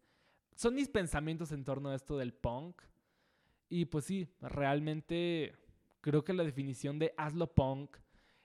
Son 0.54 0.74
mis 0.74 0.88
pensamientos 0.88 1.52
en 1.52 1.64
torno 1.64 1.90
a 1.90 1.94
esto 1.94 2.16
del 2.18 2.34
punk. 2.34 2.82
Y 3.68 3.86
pues 3.86 4.04
sí, 4.04 4.28
realmente 4.40 5.54
creo 6.00 6.24
que 6.24 6.34
la 6.34 6.44
definición 6.44 6.98
de 6.98 7.14
hazlo 7.16 7.54
punk 7.54 7.96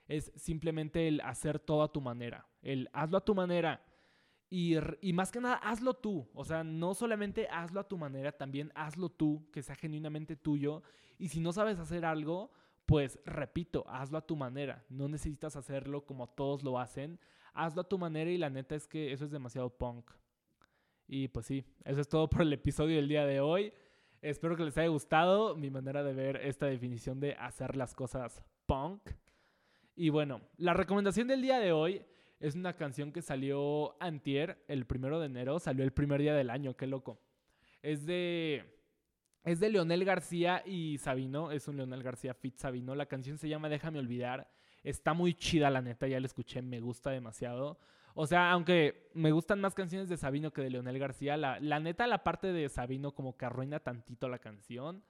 es 0.06 0.32
simplemente 0.36 1.06
el 1.06 1.20
hacer 1.20 1.58
todo 1.58 1.82
a 1.82 1.92
tu 1.92 2.00
manera. 2.00 2.48
El 2.62 2.88
hazlo 2.92 3.18
a 3.18 3.24
tu 3.24 3.34
manera 3.34 3.84
y, 4.50 5.12
más 5.12 5.30
que 5.30 5.40
nada, 5.40 5.56
hazlo 5.56 5.94
tú. 5.94 6.26
O 6.32 6.44
sea, 6.44 6.64
no 6.64 6.94
solamente 6.94 7.48
hazlo 7.50 7.80
a 7.80 7.88
tu 7.88 7.98
manera, 7.98 8.32
también 8.32 8.72
hazlo 8.74 9.10
tú, 9.10 9.46
que 9.52 9.62
sea 9.62 9.74
genuinamente 9.74 10.36
tuyo. 10.36 10.82
Y 11.18 11.28
si 11.28 11.40
no 11.40 11.52
sabes 11.52 11.78
hacer 11.78 12.04
algo, 12.04 12.50
pues 12.88 13.20
repito, 13.26 13.84
hazlo 13.86 14.16
a 14.16 14.26
tu 14.26 14.34
manera. 14.34 14.82
No 14.88 15.08
necesitas 15.08 15.56
hacerlo 15.56 16.06
como 16.06 16.26
todos 16.26 16.64
lo 16.64 16.78
hacen. 16.78 17.20
Hazlo 17.52 17.82
a 17.82 17.88
tu 17.88 17.98
manera 17.98 18.30
y 18.30 18.38
la 18.38 18.48
neta 18.48 18.74
es 18.74 18.88
que 18.88 19.12
eso 19.12 19.26
es 19.26 19.30
demasiado 19.30 19.68
punk. 19.68 20.10
Y 21.06 21.28
pues 21.28 21.44
sí, 21.44 21.66
eso 21.84 22.00
es 22.00 22.08
todo 22.08 22.30
por 22.30 22.40
el 22.40 22.52
episodio 22.54 22.96
del 22.96 23.06
día 23.06 23.26
de 23.26 23.40
hoy. 23.40 23.74
Espero 24.22 24.56
que 24.56 24.64
les 24.64 24.78
haya 24.78 24.88
gustado 24.88 25.54
mi 25.54 25.68
manera 25.68 26.02
de 26.02 26.14
ver 26.14 26.36
esta 26.36 26.64
definición 26.64 27.20
de 27.20 27.34
hacer 27.34 27.76
las 27.76 27.92
cosas 27.92 28.42
punk. 28.64 29.02
Y 29.94 30.08
bueno, 30.08 30.40
la 30.56 30.72
recomendación 30.72 31.28
del 31.28 31.42
día 31.42 31.60
de 31.60 31.72
hoy 31.72 32.06
es 32.40 32.54
una 32.54 32.74
canción 32.74 33.12
que 33.12 33.20
salió 33.20 34.02
antier, 34.02 34.64
el 34.66 34.86
primero 34.86 35.20
de 35.20 35.26
enero, 35.26 35.58
salió 35.58 35.84
el 35.84 35.92
primer 35.92 36.22
día 36.22 36.34
del 36.34 36.48
año, 36.48 36.74
qué 36.74 36.86
loco. 36.86 37.20
Es 37.82 38.06
de, 38.06 38.77
es 39.44 39.60
de 39.60 39.70
Leonel 39.70 40.04
García 40.04 40.62
y 40.66 40.98
Sabino, 40.98 41.50
es 41.50 41.68
un 41.68 41.76
Leonel 41.76 42.02
García 42.02 42.34
fit 42.34 42.56
Sabino. 42.56 42.94
La 42.94 43.06
canción 43.06 43.38
se 43.38 43.48
llama 43.48 43.68
Déjame 43.68 43.98
olvidar. 43.98 44.50
Está 44.84 45.12
muy 45.14 45.34
chida, 45.34 45.70
la 45.70 45.80
neta, 45.82 46.06
ya 46.06 46.20
la 46.20 46.26
escuché, 46.26 46.62
me 46.62 46.80
gusta 46.80 47.10
demasiado. 47.10 47.78
O 48.14 48.26
sea, 48.26 48.50
aunque 48.50 49.08
me 49.14 49.32
gustan 49.32 49.60
más 49.60 49.74
canciones 49.74 50.08
de 50.08 50.16
Sabino 50.16 50.52
que 50.52 50.62
de 50.62 50.70
Leonel 50.70 50.98
García, 50.98 51.36
la, 51.36 51.60
la 51.60 51.78
neta, 51.80 52.06
la 52.06 52.24
parte 52.24 52.52
de 52.52 52.68
Sabino 52.68 53.12
como 53.12 53.36
que 53.36 53.44
arruina 53.46 53.80
tantito 53.80 54.28
la 54.28 54.38
canción. 54.38 55.02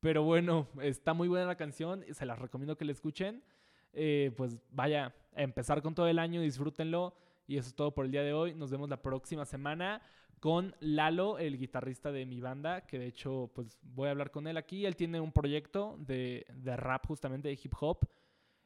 Pero 0.00 0.22
bueno, 0.22 0.68
está 0.80 1.12
muy 1.12 1.28
buena 1.28 1.46
la 1.46 1.56
canción, 1.56 2.04
se 2.10 2.26
las 2.26 2.38
recomiendo 2.38 2.76
que 2.76 2.84
la 2.84 2.92
escuchen. 2.92 3.42
eh, 3.92 4.32
pues 4.36 4.56
vaya 4.70 5.14
a 5.34 5.42
empezar 5.42 5.82
con 5.82 5.94
todo 5.94 6.06
el 6.08 6.18
año, 6.18 6.40
disfrútenlo. 6.40 7.14
Y 7.46 7.56
eso 7.56 7.68
es 7.68 7.74
todo 7.74 7.92
por 7.92 8.04
el 8.04 8.12
día 8.12 8.22
de 8.22 8.32
hoy. 8.32 8.54
Nos 8.54 8.70
vemos 8.70 8.88
la 8.88 9.02
próxima 9.02 9.44
semana 9.44 10.00
con 10.40 10.74
Lalo, 10.80 11.38
el 11.38 11.58
guitarrista 11.58 12.10
de 12.10 12.24
mi 12.24 12.40
banda, 12.40 12.86
que 12.86 12.98
de 12.98 13.06
hecho 13.06 13.50
pues 13.54 13.78
voy 13.82 14.08
a 14.08 14.10
hablar 14.10 14.30
con 14.30 14.46
él 14.46 14.56
aquí. 14.56 14.86
Él 14.86 14.96
tiene 14.96 15.20
un 15.20 15.32
proyecto 15.32 15.96
de, 15.98 16.46
de 16.54 16.76
rap 16.76 17.06
justamente, 17.06 17.48
de 17.48 17.58
hip 17.62 17.74
hop. 17.78 18.08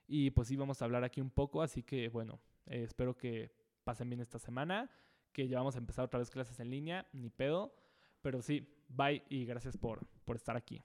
Y 0.07 0.31
pues 0.31 0.49
sí, 0.49 0.57
vamos 0.57 0.81
a 0.81 0.85
hablar 0.85 1.03
aquí 1.03 1.21
un 1.21 1.31
poco. 1.31 1.63
Así 1.63 1.83
que 1.83 2.09
bueno, 2.09 2.41
eh, 2.67 2.85
espero 2.85 3.17
que 3.17 3.53
pasen 3.83 4.09
bien 4.09 4.21
esta 4.21 4.39
semana, 4.39 4.91
que 5.33 5.49
ya 5.49 5.59
vamos 5.59 5.75
a 5.75 5.79
empezar 5.79 6.05
otra 6.05 6.21
vez 6.21 6.31
clases 6.31 6.61
en 6.61 6.71
línea, 6.71 7.07
ni 7.13 7.29
pedo. 7.29 7.75
Pero 8.23 8.41
sí, 8.41 8.67
bye 8.89 9.25
y 9.29 9.45
gracias 9.45 9.77
por, 9.77 10.07
por 10.25 10.37
estar 10.37 10.57
aquí. 10.57 10.81